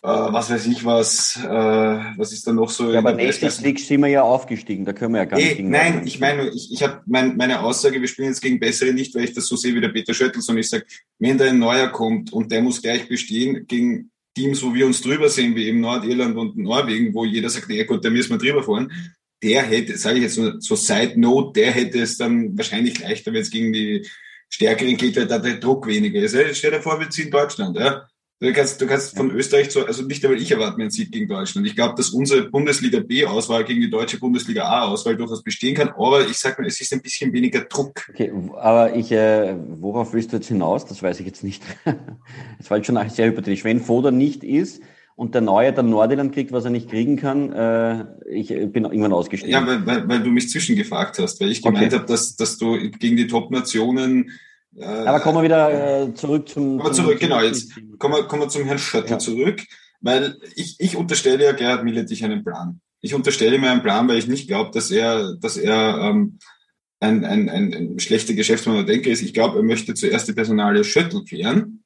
was 0.00 0.50
weiß 0.50 0.66
ich 0.66 0.84
was, 0.84 1.36
äh, 1.42 1.48
was 1.48 2.32
ist 2.32 2.46
da 2.46 2.52
noch 2.52 2.70
so? 2.70 2.92
Ja, 2.92 3.00
aber 3.00 3.14
Nations 3.14 3.60
League 3.60 3.80
sind 3.80 4.00
wir 4.00 4.08
ja 4.08 4.22
aufgestiegen, 4.22 4.84
da 4.84 4.92
können 4.92 5.14
wir 5.14 5.20
ja 5.20 5.24
gar 5.24 5.36
nicht. 5.38 5.58
Eh, 5.58 5.62
nein, 5.62 6.06
ich 6.06 6.20
meine, 6.20 6.48
ich, 6.50 6.72
ich 6.72 6.82
habe 6.82 7.02
mein, 7.06 7.36
meine 7.36 7.60
Aussage, 7.60 8.00
wir 8.00 8.06
spielen 8.06 8.28
jetzt 8.28 8.40
gegen 8.40 8.60
Bessere 8.60 8.92
nicht, 8.92 9.14
weil 9.14 9.24
ich 9.24 9.32
das 9.32 9.46
so 9.46 9.56
sehe 9.56 9.74
wie 9.74 9.80
der 9.80 9.88
Peter 9.88 10.14
Schöttl, 10.14 10.40
sondern 10.40 10.60
ich 10.60 10.70
sage, 10.70 10.84
wenn 11.18 11.36
da 11.36 11.46
ein 11.46 11.58
Neuer 11.58 11.88
kommt 11.88 12.32
und 12.32 12.52
der 12.52 12.62
muss 12.62 12.80
gleich 12.80 13.08
bestehen 13.08 13.66
gegen 13.66 14.10
Teams, 14.36 14.62
wo 14.62 14.72
wir 14.72 14.86
uns 14.86 15.00
drüber 15.00 15.28
sehen, 15.28 15.56
wie 15.56 15.66
eben 15.66 15.80
Nordirland 15.80 16.36
und 16.36 16.56
Norwegen, 16.56 17.12
wo 17.12 17.24
jeder 17.24 17.50
sagt, 17.50 17.68
ja 17.70 17.84
gut, 17.84 18.04
da 18.04 18.10
müssen 18.10 18.30
wir 18.30 18.38
drüber 18.38 18.62
fahren, 18.62 18.92
der 19.42 19.62
hätte, 19.62 19.98
sage 19.98 20.18
ich 20.18 20.22
jetzt 20.22 20.34
so, 20.34 20.60
so 20.60 20.76
Side 20.76 21.18
Note, 21.18 21.60
der 21.60 21.72
hätte 21.72 22.00
es 22.00 22.16
dann 22.16 22.56
wahrscheinlich 22.56 23.00
leichter, 23.00 23.32
wenn 23.32 23.42
es 23.42 23.50
gegen 23.50 23.72
die 23.72 24.06
Stärkeren 24.48 24.96
geht, 24.96 25.16
weil 25.16 25.26
da 25.26 25.38
der 25.38 25.56
Druck 25.56 25.88
weniger 25.88 26.20
ist. 26.20 26.36
Stell 26.56 26.70
dir 26.70 26.80
vor, 26.80 27.00
wir 27.00 27.10
ziehen 27.10 27.30
Deutschland, 27.30 27.76
ja 27.76 28.06
Du 28.40 28.52
kannst, 28.52 28.80
du 28.80 28.86
kannst 28.86 29.16
von 29.16 29.32
Österreich 29.32 29.72
so, 29.72 29.84
also 29.84 30.04
nicht 30.04 30.24
einmal 30.24 30.40
ich 30.40 30.52
erwarte 30.52 30.76
mir 30.76 30.84
einen 30.84 30.92
Sieg 30.92 31.10
gegen 31.10 31.26
Deutschland. 31.26 31.66
Ich 31.66 31.74
glaube, 31.74 31.96
dass 31.96 32.10
unsere 32.10 32.48
Bundesliga 32.48 33.00
B-Auswahl 33.00 33.64
gegen 33.64 33.80
die 33.80 33.90
deutsche 33.90 34.20
Bundesliga 34.20 34.62
A-Auswahl 34.62 35.16
durchaus 35.16 35.42
bestehen 35.42 35.74
kann, 35.74 35.88
aber 35.88 36.20
ich 36.20 36.38
sag 36.38 36.56
mal, 36.56 36.66
es 36.66 36.80
ist 36.80 36.92
ein 36.92 37.02
bisschen 37.02 37.32
weniger 37.32 37.62
Druck. 37.62 38.08
Okay, 38.08 38.32
aber 38.54 38.94
ich, 38.94 39.10
äh, 39.10 39.56
worauf 39.80 40.12
willst 40.12 40.32
du 40.32 40.36
jetzt 40.36 40.46
hinaus? 40.46 40.86
Das 40.86 41.02
weiß 41.02 41.18
ich 41.18 41.26
jetzt 41.26 41.42
nicht. 41.42 41.64
Das 42.58 42.70
war 42.70 42.76
jetzt 42.76 42.86
schon 42.86 43.08
sehr 43.08 43.26
hypothetisch. 43.26 43.64
Wenn 43.64 43.80
Foda 43.80 44.12
nicht 44.12 44.44
ist 44.44 44.82
und 45.16 45.34
der 45.34 45.40
Neue 45.40 45.72
dann 45.72 45.90
Nordirland 45.90 46.32
kriegt, 46.32 46.52
was 46.52 46.64
er 46.64 46.70
nicht 46.70 46.88
kriegen 46.88 47.16
kann, 47.16 47.52
äh, 47.52 48.04
ich 48.30 48.48
bin 48.48 48.84
irgendwann 48.84 49.12
ausgestiegen. 49.12 49.52
Ja, 49.52 49.66
weil, 49.66 49.84
weil, 49.84 50.08
weil 50.08 50.22
du 50.22 50.30
mich 50.30 50.48
zwischengefragt 50.48 51.18
hast, 51.18 51.40
weil 51.40 51.50
ich 51.50 51.60
gemeint 51.60 51.88
okay. 51.88 51.96
habe, 51.96 52.06
dass, 52.06 52.36
dass 52.36 52.56
du 52.56 52.78
gegen 52.90 53.16
die 53.16 53.26
Top-Nationen 53.26 54.30
äh, 54.80 54.84
Aber 54.84 55.20
kommen 55.20 55.38
wir 55.38 55.42
wieder 55.42 56.02
äh, 56.02 56.14
zurück 56.14 56.48
zum. 56.48 56.78
Kommen 56.78 56.90
wir 56.90 56.92
zurück, 56.92 57.20
genau. 57.20 57.40
Jetzt 57.40 57.72
kommen 57.98 58.14
wir, 58.14 58.24
kommen 58.24 58.42
wir 58.42 58.48
zum 58.48 58.64
Herrn 58.64 58.78
Schöttl 58.78 59.10
ja. 59.10 59.18
zurück, 59.18 59.62
weil 60.00 60.36
ich, 60.54 60.76
ich 60.78 60.96
unterstelle 60.96 61.44
ja 61.44 61.52
Gerhard 61.52 61.84
Milletich 61.84 62.24
einen 62.24 62.44
Plan. 62.44 62.80
Ich 63.00 63.14
unterstelle 63.14 63.56
ihm 63.56 63.64
einen 63.64 63.82
Plan, 63.82 64.08
weil 64.08 64.18
ich 64.18 64.26
nicht 64.26 64.48
glaube, 64.48 64.70
dass 64.72 64.90
er, 64.90 65.34
dass 65.36 65.56
er 65.56 65.98
ähm, 65.98 66.38
ein, 67.00 67.24
ein, 67.24 67.48
ein, 67.48 67.74
ein 67.74 67.98
schlechter 67.98 68.34
Geschäftsmann 68.34 68.76
oder 68.76 68.86
Denker 68.86 69.10
ist. 69.10 69.22
Ich 69.22 69.34
glaube, 69.34 69.58
er 69.58 69.62
möchte 69.62 69.94
zuerst 69.94 70.26
die 70.28 70.32
Personalie 70.32 70.84
Schöttl 70.84 71.24
klären. 71.24 71.84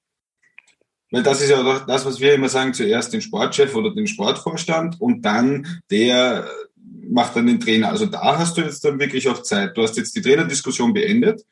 Weil 1.10 1.22
das 1.22 1.42
ist 1.42 1.50
ja 1.50 1.62
auch 1.62 1.86
das, 1.86 2.06
was 2.06 2.20
wir 2.20 2.32
immer 2.32 2.48
sagen, 2.48 2.72
zuerst 2.72 3.12
den 3.12 3.20
Sportchef 3.20 3.74
oder 3.74 3.94
den 3.94 4.06
Sportvorstand 4.06 4.98
und 4.98 5.22
dann 5.22 5.82
der 5.90 6.48
macht 7.10 7.36
dann 7.36 7.46
den 7.46 7.60
Trainer. 7.60 7.90
Also 7.90 8.06
da 8.06 8.38
hast 8.38 8.56
du 8.56 8.62
jetzt 8.62 8.82
dann 8.84 8.98
wirklich 8.98 9.28
auch 9.28 9.42
Zeit. 9.42 9.76
Du 9.76 9.82
hast 9.82 9.98
jetzt 9.98 10.16
die 10.16 10.22
Trainerdiskussion 10.22 10.94
beendet 10.94 11.42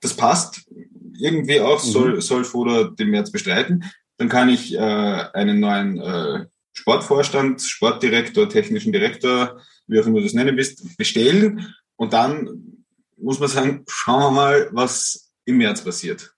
das 0.00 0.14
passt 0.14 0.66
irgendwie 1.18 1.60
auch, 1.60 1.84
mhm. 1.84 1.90
soll, 1.90 2.20
soll 2.20 2.44
Foda 2.44 2.84
den 2.84 3.10
März 3.10 3.30
bestreiten. 3.30 3.84
Dann 4.16 4.28
kann 4.28 4.48
ich 4.48 4.74
äh, 4.74 4.78
einen 4.78 5.60
neuen 5.60 5.98
äh, 5.98 6.46
Sportvorstand, 6.72 7.62
Sportdirektor, 7.62 8.48
technischen 8.48 8.92
Direktor, 8.92 9.60
wie 9.86 10.00
auch 10.00 10.06
immer 10.06 10.18
du 10.18 10.24
das 10.24 10.34
nennen 10.34 10.56
willst, 10.56 10.96
bestellen. 10.96 11.74
Und 11.96 12.12
dann 12.12 12.84
muss 13.16 13.40
man 13.40 13.48
sagen, 13.48 13.84
schauen 13.88 14.20
wir 14.20 14.30
mal, 14.30 14.68
was 14.72 15.32
im 15.44 15.58
März 15.58 15.82
passiert. 15.82 16.34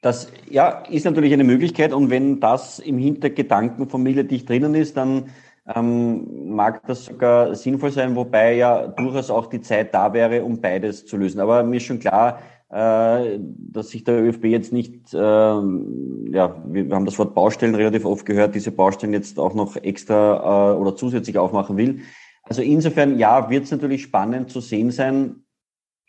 Das 0.00 0.32
ja, 0.50 0.84
ist 0.90 1.04
natürlich 1.04 1.32
eine 1.32 1.44
Möglichkeit 1.44 1.92
und 1.92 2.10
wenn 2.10 2.40
das 2.40 2.80
im 2.80 2.98
Hintergedanken 2.98 3.88
von 3.88 4.02
Milletich 4.02 4.44
drinnen 4.44 4.74
ist, 4.74 4.96
dann 4.96 5.30
ähm, 5.72 6.54
mag 6.54 6.84
das 6.86 7.04
sogar 7.04 7.54
sinnvoll 7.54 7.92
sein, 7.92 8.16
wobei 8.16 8.56
ja 8.56 8.88
durchaus 8.88 9.30
auch 9.30 9.46
die 9.46 9.60
Zeit 9.60 9.94
da 9.94 10.12
wäre, 10.12 10.42
um 10.42 10.60
beides 10.60 11.06
zu 11.06 11.16
lösen. 11.16 11.40
Aber 11.40 11.62
mir 11.62 11.76
ist 11.76 11.84
schon 11.84 12.00
klar, 12.00 12.40
dass 12.72 13.90
sich 13.90 14.02
der 14.04 14.22
ÖFB 14.22 14.46
jetzt 14.46 14.72
nicht, 14.72 15.12
äh, 15.12 15.18
ja, 15.18 16.62
wir 16.66 16.94
haben 16.94 17.04
das 17.04 17.18
Wort 17.18 17.34
Baustellen 17.34 17.74
relativ 17.74 18.06
oft 18.06 18.24
gehört, 18.24 18.54
diese 18.54 18.72
Baustellen 18.72 19.12
jetzt 19.12 19.38
auch 19.38 19.52
noch 19.52 19.76
extra 19.76 20.72
äh, 20.72 20.76
oder 20.78 20.96
zusätzlich 20.96 21.36
aufmachen 21.36 21.76
will. 21.76 22.00
Also 22.44 22.62
insofern, 22.62 23.18
ja, 23.18 23.50
wird 23.50 23.64
es 23.64 23.70
natürlich 23.70 24.02
spannend 24.02 24.50
zu 24.50 24.60
sehen 24.60 24.90
sein, 24.90 25.44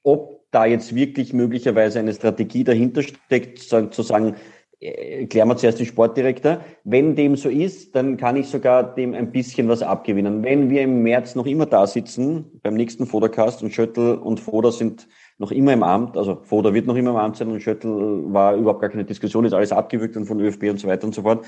ob 0.04 0.50
da 0.52 0.66
jetzt 0.66 0.96
wirklich 0.96 1.34
möglicherweise 1.34 2.00
eine 2.00 2.14
Strategie 2.14 2.64
dahinter 2.64 3.04
steckt, 3.04 3.60
zu 3.60 4.02
sagen, 4.02 4.36
äh, 4.80 5.26
klären 5.26 5.50
wir 5.50 5.58
zuerst 5.58 5.80
den 5.80 5.86
Sportdirektor. 5.86 6.62
Wenn 6.86 7.16
dem 7.16 7.36
so 7.36 7.50
ist, 7.50 7.96
dann 7.96 8.18
kann 8.18 8.36
ich 8.36 8.48
sogar 8.48 8.96
dem 8.96 9.14
ein 9.14 9.32
bisschen 9.32 9.68
was 9.68 9.82
abgewinnen. 9.82 10.44
Wenn 10.44 10.70
wir 10.70 10.82
im 10.82 11.04
März 11.04 11.36
noch 11.36 11.46
immer 11.46 11.66
da 11.66 11.88
sitzen, 11.88 12.60
beim 12.62 12.76
nächsten 12.76 13.06
Fodercast 13.06 13.64
und 13.64 13.74
Schöttl 13.74 14.14
und 14.14 14.40
Foder 14.40 14.72
sind 14.72 15.08
noch 15.38 15.52
immer 15.52 15.74
im 15.74 15.84
Amt, 15.84 16.18
also 16.18 16.40
Foder 16.44 16.74
wird 16.74 16.86
noch 16.86 16.96
immer 16.96 17.12
im 17.12 17.16
Amt 17.18 17.38
sein 17.38 17.50
und 17.50 17.62
Schöttl 17.62 18.32
war 18.34 18.56
überhaupt 18.56 18.82
gar 18.82 18.90
keine 18.90 19.06
Diskussion, 19.06 19.46
ist 19.46 19.54
alles 19.54 19.72
abgewürgt 19.72 20.16
und 20.16 20.26
von 20.26 20.40
ÖFB 20.40 20.64
und 20.70 20.80
so 20.80 20.88
weiter 20.88 21.06
und 21.06 21.16
so 21.16 21.24
fort. 21.24 21.46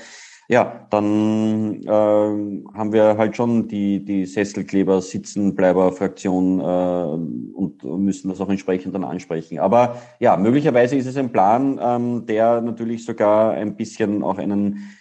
Ja, 0.48 0.86
dann 0.90 1.82
äh, 1.82 1.88
haben 1.88 2.92
wir 2.92 3.18
halt 3.18 3.36
schon 3.36 3.66
die, 3.66 4.04
die 4.04 4.26
Sesselkleber, 4.26 5.02
Sitzenbleiber 5.02 5.90
Fraktion 5.90 6.60
äh, 6.60 6.62
und 6.62 7.82
müssen 7.82 8.28
das 8.28 8.40
auch 8.40 8.48
entsprechend 8.48 8.94
dann 8.94 9.02
ansprechen. 9.02 9.58
Aber 9.58 9.96
ja, 10.20 10.36
möglicherweise 10.36 10.94
ist 10.94 11.06
es 11.06 11.16
ein 11.16 11.32
Plan, 11.32 11.80
ähm, 11.82 12.26
der 12.26 12.60
natürlich 12.60 13.04
sogar 13.04 13.54
ein 13.54 13.74
bisschen 13.74 14.22
auch 14.22 14.38
einen 14.38 14.96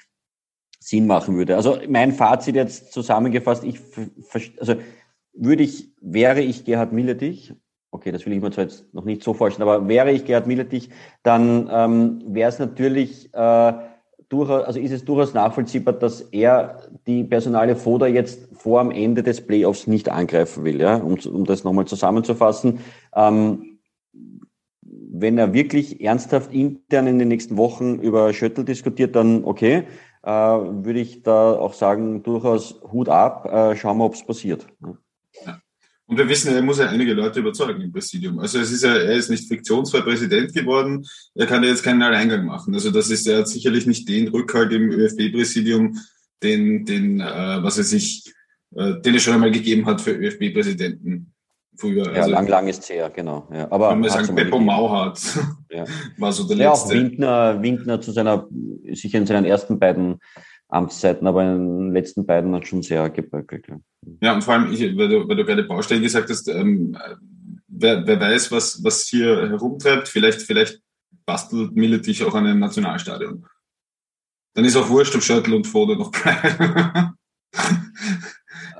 Sinn 0.80 1.06
machen 1.06 1.36
würde. 1.36 1.56
Also 1.56 1.77
mein 1.89 2.12
Fazit 2.12 2.56
jetzt 2.56 2.92
zusammengefasst, 2.92 3.63
ich 3.63 3.82
also 4.60 4.75
würde 5.34 5.63
ich, 5.63 5.92
wäre 6.01 6.42
ich 6.42 6.65
Gerhard 6.65 6.92
Milletich, 6.92 7.54
okay, 7.96 8.12
das 8.12 8.25
will 8.25 8.34
ich 8.34 8.42
mir 8.42 8.52
zwar 8.52 8.66
jetzt 8.66 8.94
noch 8.94 9.06
nicht 9.06 9.24
so 9.24 9.34
vorstellen, 9.34 9.68
aber 9.68 9.88
wäre 9.88 10.12
ich 10.12 10.25
Gerhard 10.25 10.48
Milletich, 10.48 10.90
dann 11.24 11.70
ähm, 11.72 12.22
wäre 12.28 12.50
es 12.50 12.60
natürlich 12.60 13.34
äh, 13.34 13.74
durchaus, 14.30 14.66
also 14.66 14.80
ist 14.80 14.92
es 14.92 15.06
durchaus 15.06 15.34
nachvollziehbar, 15.34 15.94
dass 15.94 16.22
er 16.22 16.82
die 17.08 17.24
personale 17.24 17.75
Foda 17.75 18.06
jetzt 18.08 18.50
vor 18.54 18.82
am 18.82 18.92
Ende 18.92 19.24
des 19.24 19.42
Playoffs 19.42 19.88
nicht 19.88 20.10
angreifen 20.10 20.64
will, 20.66 20.82
ja, 20.82 20.98
um, 20.98 21.18
um 21.32 21.46
das 21.46 21.64
nochmal 21.64 21.86
zusammenzufassen. 21.86 22.80
Ähm, 23.16 23.80
wenn 25.18 25.38
er 25.38 25.54
wirklich 25.54 26.02
ernsthaft 26.02 26.54
intern 26.54 27.08
in 27.08 27.18
den 27.18 27.30
nächsten 27.30 27.56
Wochen 27.56 27.96
über 28.00 28.34
Schöttl 28.34 28.66
diskutiert, 28.66 29.16
dann 29.16 29.46
okay, 29.46 29.84
äh, 30.24 30.30
würde 30.30 31.00
ich 31.00 31.24
da 31.24 31.54
auch 31.54 31.74
sagen, 31.74 32.24
durchaus 32.24 32.82
Hut 32.92 33.08
ab, 33.08 33.46
äh, 33.46 33.75
schauen 33.78 33.98
wir, 34.00 34.06
ob 34.06 34.16
es 34.16 34.25
passiert. 34.25 34.68
Ja. 35.46 35.62
Und 36.08 36.18
wir 36.18 36.30
wissen, 36.30 36.54
er 36.54 36.62
muss 36.62 36.78
ja 36.78 36.88
einige 36.88 37.14
Leute 37.14 37.40
überzeugen 37.40 37.82
im 37.82 37.92
Präsidium. 37.92 38.38
Also 38.40 38.60
es 38.60 38.72
ist 38.72 38.84
ja, 38.84 38.96
er 38.96 39.14
ist 39.14 39.30
nicht 39.30 39.48
fiktionsfrei 39.48 40.02
Präsident 40.02 40.54
geworden. 40.54 41.06
Er 41.34 41.48
kann 41.48 41.64
ja 41.64 41.70
jetzt 41.70 41.84
keinen 41.84 42.04
Alleingang 42.04 42.46
machen. 42.46 42.76
Also 42.76 42.92
das 42.92 43.10
ist, 43.10 43.28
hat 43.28 43.48
sicherlich 43.48 43.88
nicht 43.88 44.08
den 44.08 44.28
Rückhalt 44.28 44.72
im 44.72 44.92
ÖFB-Präsidium, 44.92 45.98
den, 46.44 46.86
den, 46.86 47.22
äh, 47.22 47.64
was 47.64 47.80
er 47.80 47.86
sich, 47.86 48.24
äh, 48.76 49.02
den 49.02 49.16
er 49.16 49.20
schon 49.20 49.34
einmal 49.34 49.52
gegeben 49.52 49.88
hat 49.88 50.00
für 50.00 50.12
ÖFB-Präsidenten 50.12 51.34
früher. 51.78 52.06
Ja, 52.14 52.22
also, 52.22 52.32
lang, 52.32 52.48
lang 52.48 52.68
ist 52.68 52.84
es 52.84 52.90
her, 52.90 53.10
genau. 53.10 53.48
Ja, 53.52 53.72
aber 53.72 53.92
wenn 53.92 54.00
man 54.00 54.10
sagen, 54.10 54.36
Beppo 54.36 54.60
Mauhardt 54.60 55.20
ja. 55.72 55.86
war 56.18 56.32
so 56.32 56.48
der 56.48 56.58
ja, 56.58 56.70
letzte. 56.72 56.94
Ja, 56.94 57.00
auch 57.00 57.03
Windner, 57.03 57.62
Windner 57.62 58.01
zu 58.01 58.12
seiner, 58.12 58.48
sicher 58.94 59.18
in 59.18 59.25
seinen 59.25 59.46
ersten 59.46 59.79
beiden 59.79 60.20
Amtszeiten, 60.75 61.27
aber 61.27 61.44
in 61.44 61.79
den 61.79 61.94
letzten 61.94 62.25
beiden 62.25 62.53
hat 62.53 62.68
schon 62.68 62.83
sehr 62.83 63.09
gebröckelt. 63.09 63.68
Ja. 63.68 63.77
ja, 64.22 64.33
und 64.35 64.44
vor 64.44 64.53
allem, 64.53 64.72
ich, 64.72 64.81
weil, 64.98 65.09
du, 65.09 65.27
weil 65.27 65.35
du 65.35 65.46
gerade 65.46 65.64
Baustellen 65.64 66.03
gesagt 66.03 66.29
hast, 66.29 66.48
ähm, 66.48 66.98
wer, 67.68 68.05
wer 68.05 68.20
weiß, 68.20 68.51
was, 68.51 68.83
was 68.83 69.03
hier 69.03 69.50
herumtreibt, 69.50 70.07
vielleicht, 70.07 70.42
vielleicht 70.42 70.81
bastelt 71.25 71.75
Milletich 71.75 72.24
auch 72.24 72.35
an 72.35 72.46
einem 72.46 72.59
Nationalstadion. 72.59 73.46
Dann 74.53 74.66
ist 74.66 74.75
auch 74.75 74.90
wurscht, 74.90 75.16
ob 75.16 75.24
Schöttl 75.24 75.53
und 75.53 75.68
Foda 75.68 75.96
noch 75.96 76.11
bleiben. 76.11 77.16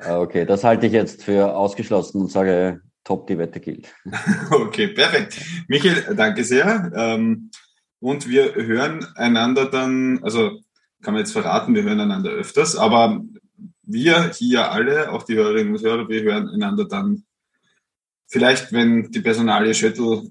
Ah, 0.01 0.19
okay, 0.19 0.45
das 0.45 0.63
halte 0.63 0.86
ich 0.86 0.93
jetzt 0.93 1.23
für 1.23 1.55
ausgeschlossen 1.55 2.21
und 2.21 2.31
sage, 2.31 2.81
top, 3.03 3.27
die 3.27 3.38
Wette 3.38 3.60
gilt. 3.60 3.93
okay, 4.51 4.89
perfekt. 4.89 5.41
Michael, 5.67 6.15
danke 6.15 6.43
sehr. 6.43 6.91
Ähm, 6.95 7.49
und 7.99 8.29
wir 8.29 8.53
hören 8.55 9.05
einander 9.15 9.65
dann, 9.65 10.23
also 10.23 10.60
kann 11.06 11.13
man 11.13 11.22
jetzt 11.22 11.32
verraten, 11.32 11.76
wir 11.76 11.84
hören 11.84 12.00
einander 12.00 12.32
öfters, 12.32 12.76
aber 12.76 13.24
wir 13.84 14.32
hier 14.32 14.72
alle, 14.72 15.12
auch 15.12 15.24
die 15.24 15.36
Hörerinnen 15.36 15.76
und 15.76 15.84
Hörer, 15.84 16.10
wir 16.10 16.24
hören 16.24 16.50
einander 16.50 16.86
dann 16.86 17.24
vielleicht, 18.28 18.74
wenn 18.74 19.12
die 19.12 19.22
Personalie 19.22 19.76
Shuttle 19.76 20.24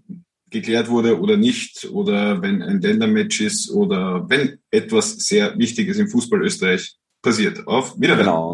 geklärt 0.51 0.89
wurde 0.89 1.21
oder 1.21 1.37
nicht, 1.37 1.89
oder 1.91 2.43
wenn 2.43 2.61
ein 2.63 2.81
Ländermatch 2.81 3.41
ist 3.41 3.71
oder 3.71 4.29
wenn 4.29 4.59
etwas 4.71 5.13
sehr 5.19 5.57
Wichtiges 5.57 5.99
im 5.99 6.09
Fußball 6.09 6.43
Österreich 6.43 6.97
passiert. 7.23 7.67
Auf 7.67 7.99
Wiedersehen. 8.01 8.27
Genau. 8.27 8.51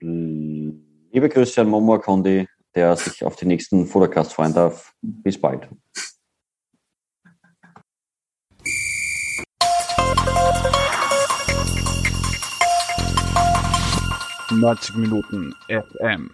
Und, 0.00 0.82
liebe 1.12 1.28
Grüße 1.28 1.60
an 1.60 1.68
Momo 1.68 1.98
Kondi, 1.98 2.48
der 2.74 2.96
sich 2.96 3.24
auf 3.24 3.36
den 3.36 3.48
nächsten 3.48 3.86
Fotocast 3.86 4.32
freuen 4.32 4.54
darf. 4.54 4.92
Bis 5.02 5.38
bald. 5.38 5.68
90 14.56 14.96
Minuten 14.96 15.54
FM. 15.68 16.30